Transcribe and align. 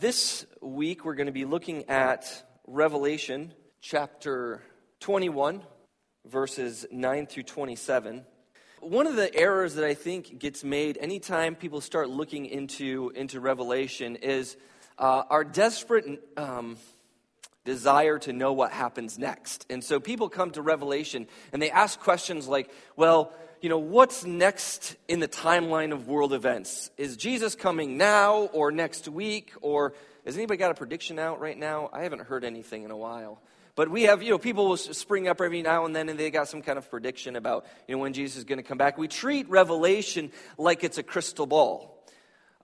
this 0.00 0.46
week 0.62 1.04
we're 1.04 1.14
going 1.14 1.26
to 1.26 1.32
be 1.32 1.44
looking 1.44 1.90
at 1.90 2.42
Revelation 2.66 3.52
chapter 3.82 4.62
21, 5.00 5.62
verses 6.24 6.86
9 6.90 7.26
through 7.26 7.42
27. 7.42 8.24
One 8.80 9.06
of 9.06 9.16
the 9.16 9.34
errors 9.34 9.74
that 9.74 9.84
I 9.84 9.92
think 9.92 10.38
gets 10.38 10.64
made 10.64 10.96
anytime 10.98 11.54
people 11.54 11.82
start 11.82 12.08
looking 12.08 12.46
into, 12.46 13.12
into 13.14 13.40
Revelation 13.40 14.16
is 14.16 14.56
uh, 14.98 15.24
our 15.28 15.44
desperate 15.44 16.06
um, 16.38 16.78
desire 17.66 18.18
to 18.20 18.32
know 18.32 18.54
what 18.54 18.72
happens 18.72 19.18
next. 19.18 19.66
And 19.68 19.84
so 19.84 20.00
people 20.00 20.30
come 20.30 20.50
to 20.52 20.62
Revelation 20.62 21.26
and 21.52 21.60
they 21.60 21.70
ask 21.70 22.00
questions 22.00 22.48
like, 22.48 22.70
well, 22.96 23.34
you 23.60 23.68
know, 23.68 23.78
what's 23.78 24.24
next 24.24 24.96
in 25.06 25.20
the 25.20 25.28
timeline 25.28 25.92
of 25.92 26.08
world 26.08 26.32
events? 26.32 26.90
Is 26.96 27.16
Jesus 27.16 27.54
coming 27.54 27.98
now 27.98 28.44
or 28.52 28.72
next 28.72 29.06
week? 29.06 29.52
Or 29.60 29.92
has 30.24 30.36
anybody 30.36 30.56
got 30.56 30.70
a 30.70 30.74
prediction 30.74 31.18
out 31.18 31.40
right 31.40 31.58
now? 31.58 31.90
I 31.92 32.02
haven't 32.02 32.22
heard 32.22 32.44
anything 32.44 32.84
in 32.84 32.90
a 32.90 32.96
while. 32.96 33.40
But 33.74 33.90
we 33.90 34.04
have, 34.04 34.22
you 34.22 34.30
know, 34.30 34.38
people 34.38 34.68
will 34.68 34.76
spring 34.76 35.28
up 35.28 35.40
every 35.40 35.62
now 35.62 35.84
and 35.84 35.94
then 35.94 36.08
and 36.08 36.18
they 36.18 36.30
got 36.30 36.48
some 36.48 36.62
kind 36.62 36.78
of 36.78 36.90
prediction 36.90 37.36
about, 37.36 37.66
you 37.86 37.94
know, 37.94 38.00
when 38.00 38.14
Jesus 38.14 38.38
is 38.38 38.44
going 38.44 38.58
to 38.58 38.62
come 38.62 38.78
back. 38.78 38.96
We 38.96 39.08
treat 39.08 39.48
Revelation 39.48 40.32
like 40.56 40.82
it's 40.82 40.98
a 40.98 41.02
crystal 41.02 41.46
ball. 41.46 42.02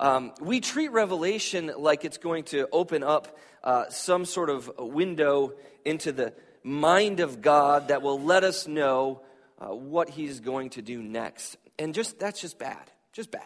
Um, 0.00 0.32
we 0.40 0.60
treat 0.60 0.92
Revelation 0.92 1.72
like 1.76 2.04
it's 2.04 2.18
going 2.18 2.44
to 2.44 2.68
open 2.72 3.02
up 3.02 3.38
uh, 3.62 3.88
some 3.90 4.24
sort 4.24 4.50
of 4.50 4.70
window 4.78 5.54
into 5.84 6.12
the 6.12 6.32
mind 6.62 7.20
of 7.20 7.42
God 7.42 7.88
that 7.88 8.02
will 8.02 8.20
let 8.20 8.44
us 8.44 8.66
know 8.66 9.20
uh, 9.58 9.74
what 9.74 10.08
he's 10.10 10.40
going 10.40 10.70
to 10.70 10.82
do 10.82 11.02
next. 11.02 11.56
And 11.78 11.94
just 11.94 12.18
that's 12.18 12.40
just 12.40 12.58
bad. 12.58 12.90
Just 13.12 13.30
bad. 13.30 13.42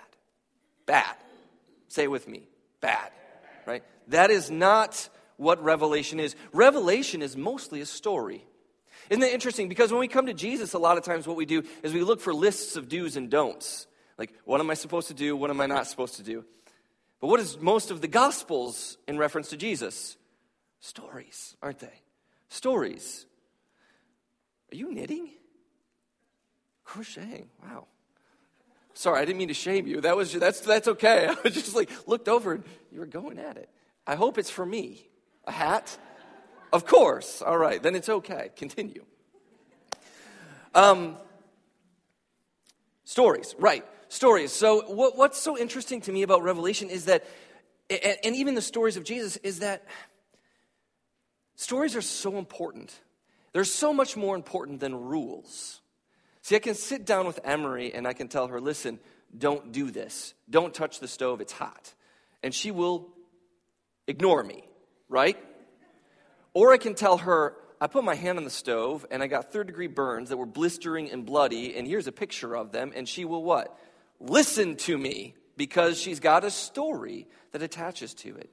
Bad. 0.86 1.14
Say 1.88 2.04
it 2.04 2.10
with 2.10 2.28
me. 2.28 2.48
Bad. 2.80 3.10
Right? 3.66 3.82
That 4.08 4.30
is 4.30 4.50
not 4.50 5.08
what 5.36 5.62
Revelation 5.62 6.20
is. 6.20 6.34
Revelation 6.52 7.22
is 7.22 7.36
mostly 7.36 7.80
a 7.80 7.86
story. 7.86 8.44
Isn't 9.08 9.20
that 9.20 9.32
interesting? 9.32 9.68
Because 9.68 9.90
when 9.90 10.00
we 10.00 10.08
come 10.08 10.26
to 10.26 10.34
Jesus, 10.34 10.74
a 10.74 10.78
lot 10.78 10.98
of 10.98 11.04
times 11.04 11.26
what 11.26 11.36
we 11.36 11.46
do 11.46 11.62
is 11.82 11.92
we 11.92 12.02
look 12.02 12.20
for 12.20 12.34
lists 12.34 12.76
of 12.76 12.88
do's 12.88 13.16
and 13.16 13.30
don'ts. 13.30 13.86
Like, 14.18 14.32
what 14.44 14.60
am 14.60 14.70
I 14.70 14.74
supposed 14.74 15.08
to 15.08 15.14
do? 15.14 15.34
What 15.34 15.50
am 15.50 15.60
I 15.60 15.66
not 15.66 15.86
supposed 15.86 16.16
to 16.16 16.22
do? 16.22 16.44
But 17.20 17.28
what 17.28 17.40
is 17.40 17.58
most 17.58 17.90
of 17.90 18.00
the 18.00 18.08
Gospels 18.08 18.98
in 19.08 19.18
reference 19.18 19.50
to 19.50 19.56
Jesus? 19.56 20.16
Stories, 20.80 21.56
aren't 21.62 21.78
they? 21.78 22.02
Stories. 22.48 23.26
Are 24.72 24.76
you 24.76 24.92
knitting? 24.92 25.30
Crocheting. 26.90 27.48
Wow. 27.62 27.86
Sorry, 28.94 29.20
I 29.20 29.24
didn't 29.24 29.38
mean 29.38 29.46
to 29.46 29.54
shame 29.54 29.86
you. 29.86 30.00
That 30.00 30.16
was 30.16 30.32
that's 30.32 30.58
that's 30.58 30.88
okay. 30.88 31.28
I 31.30 31.36
was 31.44 31.54
just 31.54 31.72
like 31.72 31.88
looked 32.08 32.28
over 32.28 32.54
and 32.54 32.64
you 32.90 32.98
were 32.98 33.06
going 33.06 33.38
at 33.38 33.56
it. 33.56 33.68
I 34.08 34.16
hope 34.16 34.38
it's 34.38 34.50
for 34.50 34.66
me. 34.66 35.06
A 35.44 35.52
hat? 35.52 35.96
Of 36.72 36.86
course. 36.86 37.42
All 37.42 37.56
right, 37.56 37.80
then 37.80 37.94
it's 37.94 38.08
okay. 38.08 38.50
Continue. 38.56 39.04
Um, 40.74 41.16
stories, 43.04 43.54
right? 43.60 43.86
Stories. 44.08 44.50
So 44.50 44.82
what, 44.92 45.16
what's 45.16 45.40
so 45.40 45.56
interesting 45.56 46.00
to 46.02 46.12
me 46.12 46.22
about 46.22 46.42
Revelation 46.42 46.90
is 46.90 47.04
that, 47.04 47.24
and, 47.88 48.16
and 48.24 48.34
even 48.34 48.56
the 48.56 48.62
stories 48.62 48.96
of 48.96 49.04
Jesus, 49.04 49.36
is 49.36 49.60
that 49.60 49.86
stories 51.54 51.94
are 51.94 52.02
so 52.02 52.36
important. 52.36 52.92
They're 53.52 53.62
so 53.62 53.92
much 53.92 54.16
more 54.16 54.34
important 54.34 54.80
than 54.80 54.96
rules. 54.96 55.80
See, 56.42 56.56
I 56.56 56.58
can 56.58 56.74
sit 56.74 57.04
down 57.04 57.26
with 57.26 57.40
Emery 57.44 57.92
and 57.94 58.06
I 58.06 58.12
can 58.12 58.28
tell 58.28 58.48
her, 58.48 58.60
listen, 58.60 58.98
don't 59.36 59.72
do 59.72 59.90
this. 59.90 60.34
Don't 60.48 60.74
touch 60.74 61.00
the 61.00 61.08
stove, 61.08 61.40
it's 61.40 61.52
hot. 61.52 61.94
And 62.42 62.54
she 62.54 62.70
will 62.70 63.08
ignore 64.06 64.42
me, 64.42 64.64
right? 65.08 65.36
Or 66.54 66.72
I 66.72 66.78
can 66.78 66.94
tell 66.94 67.18
her, 67.18 67.56
I 67.80 67.86
put 67.86 68.04
my 68.04 68.14
hand 68.14 68.38
on 68.38 68.44
the 68.44 68.50
stove 68.50 69.06
and 69.10 69.22
I 69.22 69.26
got 69.26 69.52
third 69.52 69.66
degree 69.66 69.86
burns 69.86 70.30
that 70.30 70.36
were 70.36 70.46
blistering 70.46 71.10
and 71.10 71.24
bloody, 71.24 71.76
and 71.76 71.86
here's 71.86 72.06
a 72.06 72.12
picture 72.12 72.56
of 72.56 72.72
them, 72.72 72.92
and 72.94 73.08
she 73.08 73.24
will 73.24 73.42
what? 73.42 73.78
Listen 74.18 74.76
to 74.76 74.98
me 74.98 75.34
because 75.56 76.00
she's 76.00 76.20
got 76.20 76.44
a 76.44 76.50
story 76.50 77.26
that 77.52 77.62
attaches 77.62 78.14
to 78.14 78.36
it. 78.36 78.50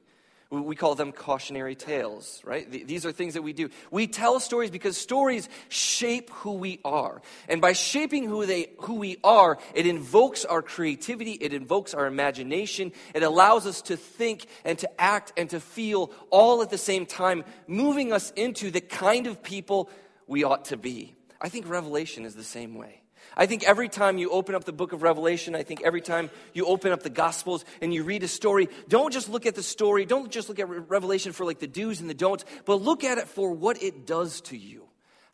We 0.49 0.77
call 0.77 0.95
them 0.95 1.11
cautionary 1.11 1.75
tales, 1.75 2.41
right? 2.45 2.69
These 2.71 3.05
are 3.05 3.11
things 3.11 3.33
that 3.33 3.41
we 3.41 3.51
do. 3.51 3.69
We 3.91 4.07
tell 4.07 4.39
stories 4.39 4.71
because 4.71 4.95
stories 4.97 5.49
shape 5.67 6.29
who 6.29 6.53
we 6.53 6.79
are. 6.85 7.21
And 7.49 7.59
by 7.59 7.73
shaping 7.73 8.23
who, 8.23 8.45
they, 8.45 8.67
who 8.79 8.95
we 8.95 9.17
are, 9.25 9.57
it 9.73 9.85
invokes 9.85 10.45
our 10.45 10.61
creativity, 10.61 11.33
it 11.33 11.53
invokes 11.53 11.93
our 11.93 12.05
imagination, 12.05 12.93
it 13.13 13.23
allows 13.23 13.67
us 13.67 13.81
to 13.83 13.97
think 13.97 14.47
and 14.63 14.79
to 14.79 15.01
act 15.01 15.33
and 15.35 15.49
to 15.49 15.59
feel 15.59 16.11
all 16.29 16.61
at 16.61 16.69
the 16.69 16.77
same 16.77 17.05
time, 17.05 17.43
moving 17.67 18.13
us 18.13 18.31
into 18.37 18.71
the 18.71 18.81
kind 18.81 19.27
of 19.27 19.43
people 19.43 19.89
we 20.27 20.45
ought 20.45 20.65
to 20.65 20.77
be. 20.77 21.13
I 21.41 21.49
think 21.49 21.67
Revelation 21.67 22.23
is 22.23 22.35
the 22.35 22.43
same 22.43 22.75
way. 22.75 23.01
I 23.37 23.45
think 23.45 23.63
every 23.63 23.87
time 23.87 24.17
you 24.17 24.31
open 24.31 24.55
up 24.55 24.63
the 24.63 24.73
book 24.73 24.93
of 24.93 25.03
Revelation, 25.03 25.55
I 25.55 25.61
think 25.61 25.83
every 25.83 26.01
time 26.01 26.31
you 26.53 26.65
open 26.65 26.91
up 26.91 27.03
the 27.03 27.11
Gospels 27.11 27.63
and 27.81 27.93
you 27.93 28.03
read 28.03 28.23
a 28.23 28.27
story, 28.27 28.67
don't 28.89 29.13
just 29.13 29.29
look 29.29 29.45
at 29.45 29.53
the 29.53 29.61
story, 29.61 30.05
don't 30.05 30.31
just 30.31 30.49
look 30.49 30.57
at 30.57 30.67
Revelation 30.67 31.33
for 31.33 31.45
like 31.45 31.59
the 31.59 31.67
do's 31.67 32.01
and 32.01 32.09
the 32.09 32.15
don'ts, 32.15 32.45
but 32.65 32.81
look 32.81 33.03
at 33.03 33.19
it 33.19 33.27
for 33.27 33.51
what 33.51 33.81
it 33.83 34.07
does 34.07 34.41
to 34.41 34.57
you. 34.57 34.86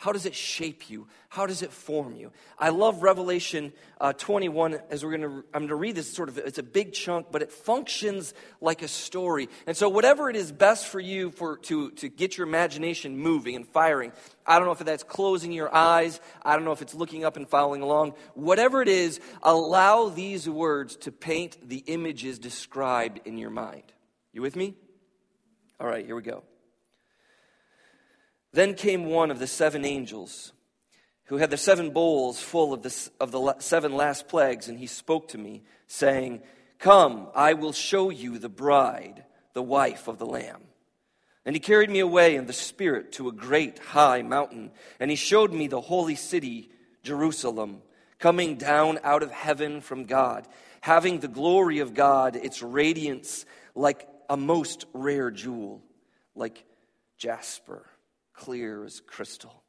How 0.04 0.12
does 0.12 0.26
it 0.26 0.36
shape 0.36 0.90
you? 0.90 1.08
How 1.30 1.46
does 1.46 1.62
it 1.62 1.72
form 1.72 2.18
you? 2.18 2.34
I 2.60 2.72
love 2.72 3.04
Revelation 3.04 3.72
uh, 4.02 4.12
21 4.12 4.78
as 4.90 5.02
we're 5.02 5.18
going 5.18 5.22
to, 5.22 5.46
I'm 5.54 5.62
going 5.62 5.70
to 5.70 5.76
read 5.76 5.96
this 5.96 6.12
sort 6.12 6.28
of, 6.28 6.38
it's 6.40 6.58
a 6.58 6.64
big 6.64 6.92
chunk, 6.92 7.28
but 7.32 7.42
it 7.42 7.54
functions 7.54 8.34
like 8.60 8.82
a 8.82 8.90
story. 8.90 9.48
And 9.66 9.78
so 9.78 9.88
whatever 9.88 10.30
it 10.30 10.36
is 10.36 10.52
best 10.52 10.88
for 10.88 11.00
you 11.00 11.32
for, 11.32 11.56
to, 11.60 11.92
to 11.92 12.10
get 12.10 12.38
your 12.38 12.46
imagination 12.46 13.18
moving 13.18 13.56
and 13.56 13.66
firing, 13.66 14.12
I 14.46 14.58
don't 14.58 14.66
know 14.66 14.74
if 14.74 14.80
that's 14.80 15.04
closing 15.04 15.54
your 15.54 15.74
eyes. 15.74 16.20
I 16.44 16.58
don't 16.58 16.66
know 16.66 16.74
if 16.74 16.82
it's 16.82 16.94
looking 16.94 17.24
up 17.24 17.38
and 17.38 17.48
following 17.48 17.82
along. 17.82 18.16
Whatever 18.34 18.82
it 18.82 18.90
is, 18.90 19.22
allow 19.42 20.10
these 20.10 20.50
words 20.50 20.98
to 20.98 21.14
paint 21.14 21.70
the 21.70 21.78
images 21.78 22.40
described 22.40 23.22
in 23.24 23.38
your 23.38 23.52
mind. 23.52 23.94
You 24.34 24.42
with 24.42 24.58
me? 24.58 24.76
All 25.80 25.88
right, 25.88 26.06
here 26.06 26.18
we 26.18 26.24
go. 26.24 26.44
Then 28.54 28.76
came 28.76 29.06
one 29.06 29.32
of 29.32 29.40
the 29.40 29.48
seven 29.48 29.84
angels 29.84 30.54
who 31.26 31.38
had 31.38 31.50
the 31.50 31.58
seven 31.58 31.90
bowls 31.90 32.40
full 32.40 32.72
of 32.72 32.84
the, 32.84 33.10
of 33.20 33.32
the 33.32 33.56
seven 33.60 33.96
last 33.96 34.28
plagues, 34.28 34.70
and 34.70 34.78
he 34.78 34.86
spoke 34.86 35.30
to 35.30 35.38
me, 35.38 35.64
saying, 35.88 36.44
Come, 36.78 37.28
I 37.34 37.54
will 37.54 37.74
show 37.74 38.12
you 38.12 38.38
the 38.38 38.50
bride, 38.50 39.24
the 39.54 39.64
wife 39.64 40.08
of 40.08 40.20
the 40.20 40.26
Lamb. 40.26 40.62
And 41.46 41.56
he 41.56 41.60
carried 41.60 41.90
me 41.90 42.00
away 42.00 42.36
in 42.36 42.46
the 42.46 42.54
Spirit 42.54 43.14
to 43.14 43.28
a 43.28 43.34
great 43.34 43.80
high 43.80 44.22
mountain, 44.22 44.72
and 45.00 45.10
he 45.10 45.18
showed 45.18 45.52
me 45.52 45.68
the 45.68 45.82
holy 45.82 46.16
city, 46.16 46.70
Jerusalem, 47.02 47.82
coming 48.20 48.56
down 48.56 49.00
out 49.04 49.24
of 49.24 49.32
heaven 49.32 49.82
from 49.82 50.06
God, 50.06 50.48
having 50.82 51.20
the 51.20 51.28
glory 51.28 51.80
of 51.80 51.96
God, 51.96 52.36
its 52.36 52.62
radiance 52.62 53.46
like 53.74 54.08
a 54.30 54.38
most 54.38 54.86
rare 54.94 55.32
jewel, 55.32 55.82
like 56.36 56.64
jasper 57.18 57.86
clear 58.34 58.84
as 58.84 59.02
crystal. 59.02 59.64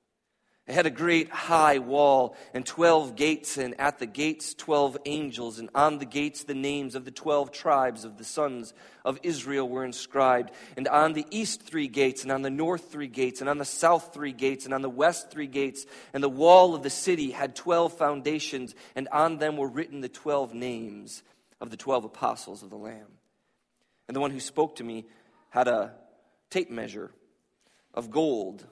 It 0.66 0.72
had 0.72 0.86
a 0.86 0.90
great 0.90 1.28
high 1.28 1.78
wall 1.78 2.36
and 2.54 2.64
12 2.64 3.16
gates, 3.16 3.58
and 3.58 3.78
at 3.78 3.98
the 3.98 4.06
gates, 4.06 4.54
12 4.54 4.96
angels, 5.04 5.58
and 5.58 5.68
on 5.74 5.98
the 5.98 6.06
gates, 6.06 6.44
the 6.44 6.54
names 6.54 6.94
of 6.94 7.04
the 7.04 7.10
12 7.10 7.52
tribes 7.52 8.06
of 8.06 8.16
the 8.16 8.24
sons 8.24 8.72
of 9.04 9.18
Israel 9.22 9.68
were 9.68 9.84
inscribed. 9.84 10.52
And 10.78 10.88
on 10.88 11.12
the 11.12 11.26
east, 11.30 11.60
three 11.60 11.86
gates, 11.86 12.22
and 12.22 12.32
on 12.32 12.40
the 12.40 12.48
north, 12.48 12.90
three 12.90 13.08
gates, 13.08 13.42
and 13.42 13.50
on 13.50 13.58
the 13.58 13.66
south, 13.66 14.14
three 14.14 14.32
gates, 14.32 14.64
and 14.64 14.72
on 14.72 14.80
the 14.80 14.88
west, 14.88 15.30
three 15.30 15.46
gates. 15.46 15.84
And 16.14 16.24
the 16.24 16.30
wall 16.30 16.74
of 16.74 16.82
the 16.82 16.88
city 16.88 17.30
had 17.30 17.54
12 17.54 17.98
foundations, 17.98 18.74
and 18.96 19.06
on 19.08 19.36
them 19.36 19.58
were 19.58 19.68
written 19.68 20.00
the 20.00 20.08
12 20.08 20.54
names 20.54 21.22
of 21.60 21.68
the 21.68 21.76
12 21.76 22.06
apostles 22.06 22.62
of 22.62 22.70
the 22.70 22.76
Lamb. 22.76 23.18
And 24.08 24.16
the 24.16 24.20
one 24.20 24.30
who 24.30 24.40
spoke 24.40 24.76
to 24.76 24.84
me 24.84 25.04
had 25.50 25.68
a 25.68 25.92
tape 26.48 26.70
measure 26.70 27.10
of 27.94 28.10
gold 28.10 28.66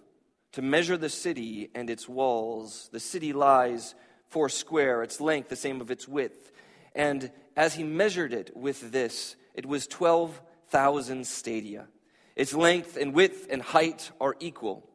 to 0.53 0.63
measure 0.63 0.97
the 0.97 1.09
city 1.09 1.71
and 1.75 1.89
its 1.89 2.09
walls. 2.09 2.89
The 2.93 3.01
city 3.01 3.33
lies 3.33 3.95
four 4.29 4.49
square, 4.49 5.03
its 5.03 5.21
length 5.21 5.49
the 5.49 5.57
same 5.57 5.81
of 5.81 5.91
its 5.91 6.07
width. 6.07 6.53
And 6.95 7.31
as 7.57 7.75
he 7.75 7.85
measured 7.85 8.33
it 8.33 8.57
with 8.57 8.93
this, 8.93 9.37
it 9.55 9.67
was 9.67 9.87
12,000 9.87 11.27
stadia. 11.27 11.89
Its 12.37 12.55
length 12.55 12.97
and 12.97 13.15
width 13.15 13.47
and 13.51 13.63
height 13.63 14.11
are 14.21 14.37
equal. 14.41 14.89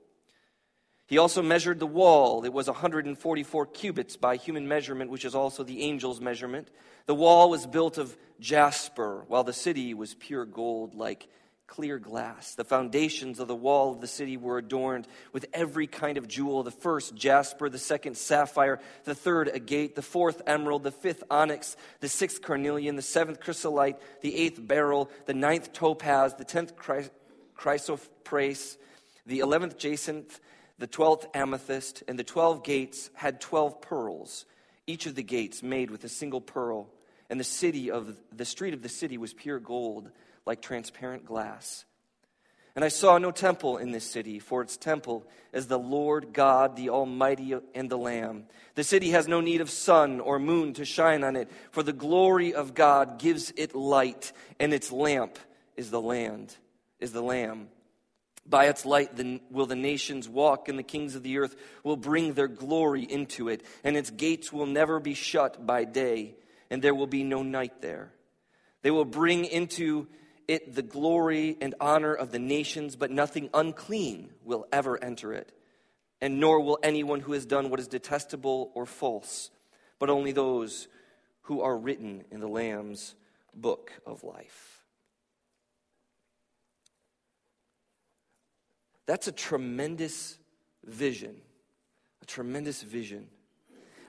He 1.07 1.17
also 1.17 1.41
measured 1.41 1.79
the 1.79 1.87
wall. 1.87 2.43
It 2.43 2.51
was 2.51 2.67
144 2.67 3.65
cubits 3.67 4.17
by 4.17 4.35
human 4.35 4.67
measurement, 4.67 5.09
which 5.09 5.23
is 5.23 5.35
also 5.35 5.63
the 5.63 5.89
angel's 5.89 6.19
measurement. 6.19 6.69
The 7.05 7.15
wall 7.15 7.49
was 7.49 7.65
built 7.65 7.97
of 7.97 8.17
jasper, 8.39 9.23
while 9.27 9.45
the 9.45 9.53
city 9.53 9.93
was 9.93 10.15
pure 10.15 10.45
gold 10.45 10.95
like 10.95 11.29
clear 11.67 11.99
glass. 11.99 12.55
The 12.55 12.63
foundations 12.63 13.39
of 13.39 13.47
the 13.47 13.55
wall 13.55 13.91
of 13.91 14.01
the 14.01 14.07
city 14.07 14.37
were 14.37 14.57
adorned 14.57 15.07
with 15.33 15.45
every 15.53 15.85
kind 15.85 16.17
of 16.17 16.27
jewel 16.27 16.63
the 16.63 16.71
first 16.71 17.13
jasper, 17.13 17.69
the 17.69 17.77
second 17.77 18.17
sapphire, 18.17 18.79
the 19.03 19.13
third 19.13 19.49
agate, 19.53 19.95
the 19.95 20.01
fourth 20.01 20.41
emerald, 20.47 20.83
the 20.83 20.91
fifth 20.91 21.23
onyx, 21.29 21.75
the 21.99 22.07
sixth 22.07 22.41
carnelian, 22.41 22.95
the 22.95 23.01
seventh 23.01 23.39
chrysolite, 23.41 23.99
the 24.21 24.35
eighth 24.35 24.65
beryl, 24.65 25.11
the 25.25 25.33
ninth 25.33 25.73
topaz, 25.73 26.33
the 26.35 26.45
tenth 26.45 26.73
chrysoprase, 27.55 28.77
the 29.25 29.39
eleventh 29.39 29.77
jacinth, 29.77 30.39
the 30.79 30.87
twelfth 30.87 31.27
amethyst, 31.33 32.01
and 32.07 32.17
the 32.17 32.23
twelve 32.23 32.63
gates 32.63 33.09
had 33.13 33.41
twelve 33.41 33.81
pearls, 33.81 34.45
each 34.87 35.05
of 35.05 35.15
the 35.15 35.23
gates 35.23 35.61
made 35.61 35.91
with 35.91 36.03
a 36.03 36.09
single 36.09 36.41
pearl. 36.41 36.87
And 37.29 37.37
the 37.37 37.43
city 37.43 37.91
of 37.91 38.15
the 38.31 38.45
street 38.45 38.73
of 38.73 38.81
the 38.81 38.87
city 38.87 39.17
was 39.17 39.33
pure 39.33 39.59
gold 39.59 40.09
like 40.47 40.61
transparent 40.61 41.25
glass. 41.25 41.85
And 42.75 42.85
I 42.85 42.89
saw 42.89 43.17
no 43.17 43.31
temple 43.31 43.77
in 43.77 43.91
this 43.91 44.03
city, 44.03 44.37
for 44.37 44.61
its 44.61 44.77
temple 44.77 45.25
is 45.51 45.65
the 45.65 45.79
Lord 45.79 46.31
God, 46.31 46.75
the 46.75 46.89
Almighty, 46.89 47.55
and 47.73 47.89
the 47.89 47.97
Lamb. 47.97 48.45
The 48.75 48.83
city 48.83 49.09
has 49.09 49.27
no 49.27 49.41
need 49.41 49.61
of 49.61 49.69
sun 49.71 50.19
or 50.19 50.37
moon 50.37 50.73
to 50.73 50.85
shine 50.85 51.23
on 51.23 51.35
it, 51.35 51.49
for 51.71 51.81
the 51.81 51.91
glory 51.91 52.53
of 52.53 52.75
God 52.75 53.17
gives 53.17 53.51
it 53.57 53.73
light, 53.73 54.31
and 54.59 54.73
its 54.73 54.91
lamp 54.91 55.39
is 55.75 55.89
the 55.89 55.99
land, 55.99 56.55
is 56.99 57.11
the 57.11 57.21
Lamb. 57.21 57.69
By 58.45 58.65
its 58.67 58.85
light 58.85 59.15
the, 59.15 59.41
will 59.49 59.65
the 59.65 59.75
nations 59.75 60.29
walk, 60.29 60.69
and 60.69 60.77
the 60.77 60.83
kings 60.83 61.15
of 61.15 61.23
the 61.23 61.39
earth 61.39 61.55
will 61.83 61.97
bring 61.97 62.33
their 62.33 62.47
glory 62.47 63.01
into 63.01 63.49
it, 63.49 63.63
and 63.83 63.97
its 63.97 64.11
gates 64.11 64.53
will 64.53 64.67
never 64.67 64.99
be 64.99 65.15
shut 65.15 65.65
by 65.65 65.83
day, 65.83 66.35
and 66.69 66.83
there 66.83 66.93
will 66.93 67.07
be 67.07 67.23
no 67.23 67.41
night 67.41 67.81
there. 67.81 68.11
They 68.83 68.91
will 68.91 69.03
bring 69.03 69.45
into 69.45 70.07
it 70.47 70.73
the 70.75 70.81
glory 70.81 71.57
and 71.61 71.75
honor 71.79 72.13
of 72.13 72.31
the 72.31 72.39
nations, 72.39 72.95
but 72.95 73.11
nothing 73.11 73.49
unclean 73.53 74.29
will 74.43 74.65
ever 74.71 75.01
enter 75.03 75.33
it, 75.33 75.51
and 76.21 76.39
nor 76.39 76.61
will 76.61 76.79
anyone 76.83 77.19
who 77.19 77.33
has 77.33 77.45
done 77.45 77.69
what 77.69 77.79
is 77.79 77.87
detestable 77.87 78.71
or 78.73 78.85
false, 78.85 79.49
but 79.99 80.09
only 80.09 80.31
those 80.31 80.87
who 81.43 81.61
are 81.61 81.77
written 81.77 82.23
in 82.31 82.39
the 82.39 82.47
Lamb's 82.47 83.15
book 83.53 83.91
of 84.05 84.23
life. 84.23 84.83
That's 89.05 89.27
a 89.27 89.31
tremendous 89.31 90.37
vision. 90.83 91.37
A 92.21 92.25
tremendous 92.25 92.81
vision. 92.81 93.27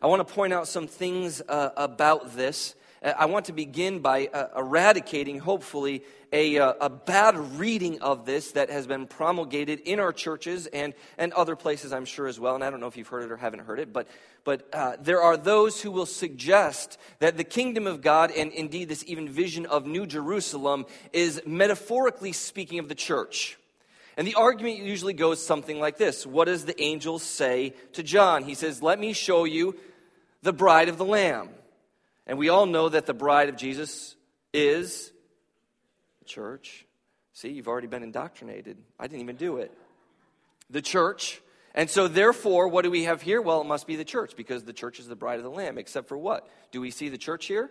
I 0.02 0.08
want 0.08 0.26
to 0.26 0.34
point 0.34 0.52
out 0.52 0.68
some 0.68 0.86
things 0.86 1.40
uh, 1.48 1.70
about 1.76 2.36
this 2.36 2.74
I 3.02 3.26
want 3.26 3.46
to 3.46 3.52
begin 3.52 4.00
by 4.00 4.26
uh, 4.26 4.48
eradicating, 4.56 5.38
hopefully, 5.38 6.02
a, 6.32 6.58
uh, 6.58 6.74
a 6.80 6.90
bad 6.90 7.36
reading 7.58 8.00
of 8.00 8.26
this 8.26 8.52
that 8.52 8.70
has 8.70 8.86
been 8.86 9.06
promulgated 9.06 9.80
in 9.80 10.00
our 10.00 10.12
churches 10.12 10.66
and, 10.66 10.94
and 11.16 11.32
other 11.32 11.56
places, 11.56 11.92
I'm 11.92 12.04
sure, 12.04 12.26
as 12.26 12.40
well. 12.40 12.54
And 12.54 12.64
I 12.64 12.70
don't 12.70 12.80
know 12.80 12.86
if 12.86 12.96
you've 12.96 13.08
heard 13.08 13.24
it 13.24 13.30
or 13.30 13.36
haven't 13.36 13.60
heard 13.60 13.78
it, 13.78 13.92
but, 13.92 14.08
but 14.44 14.68
uh, 14.72 14.96
there 15.00 15.22
are 15.22 15.36
those 15.36 15.80
who 15.80 15.90
will 15.90 16.06
suggest 16.06 16.98
that 17.20 17.36
the 17.36 17.44
kingdom 17.44 17.86
of 17.86 18.02
God, 18.02 18.32
and 18.32 18.52
indeed 18.52 18.88
this 18.88 19.04
even 19.06 19.28
vision 19.28 19.64
of 19.66 19.86
New 19.86 20.06
Jerusalem, 20.06 20.84
is 21.12 21.40
metaphorically 21.46 22.32
speaking 22.32 22.78
of 22.78 22.88
the 22.88 22.94
church. 22.94 23.58
And 24.16 24.26
the 24.26 24.34
argument 24.34 24.78
usually 24.78 25.14
goes 25.14 25.44
something 25.44 25.78
like 25.78 25.96
this 25.96 26.26
What 26.26 26.46
does 26.46 26.64
the 26.64 26.80
angel 26.82 27.20
say 27.20 27.74
to 27.92 28.02
John? 28.02 28.42
He 28.42 28.54
says, 28.54 28.82
Let 28.82 28.98
me 28.98 29.12
show 29.12 29.44
you 29.44 29.76
the 30.42 30.52
bride 30.52 30.88
of 30.88 30.98
the 30.98 31.04
Lamb. 31.04 31.50
And 32.28 32.38
we 32.38 32.50
all 32.50 32.66
know 32.66 32.90
that 32.90 33.06
the 33.06 33.14
bride 33.14 33.48
of 33.48 33.56
Jesus 33.56 34.14
is 34.52 35.10
the 36.18 36.26
church. 36.26 36.86
See, 37.32 37.48
you've 37.48 37.68
already 37.68 37.86
been 37.86 38.02
indoctrinated. 38.02 38.76
I 39.00 39.06
didn't 39.06 39.22
even 39.22 39.36
do 39.36 39.56
it. 39.56 39.72
The 40.68 40.82
church. 40.82 41.40
And 41.74 41.88
so, 41.88 42.06
therefore, 42.06 42.68
what 42.68 42.82
do 42.82 42.90
we 42.90 43.04
have 43.04 43.22
here? 43.22 43.40
Well, 43.40 43.62
it 43.62 43.66
must 43.66 43.86
be 43.86 43.96
the 43.96 44.04
church 44.04 44.36
because 44.36 44.64
the 44.64 44.72
church 44.72 44.98
is 44.98 45.08
the 45.08 45.16
bride 45.16 45.38
of 45.38 45.44
the 45.44 45.50
Lamb. 45.50 45.78
Except 45.78 46.08
for 46.08 46.18
what? 46.18 46.46
Do 46.70 46.80
we 46.80 46.90
see 46.90 47.08
the 47.08 47.18
church 47.18 47.46
here? 47.46 47.70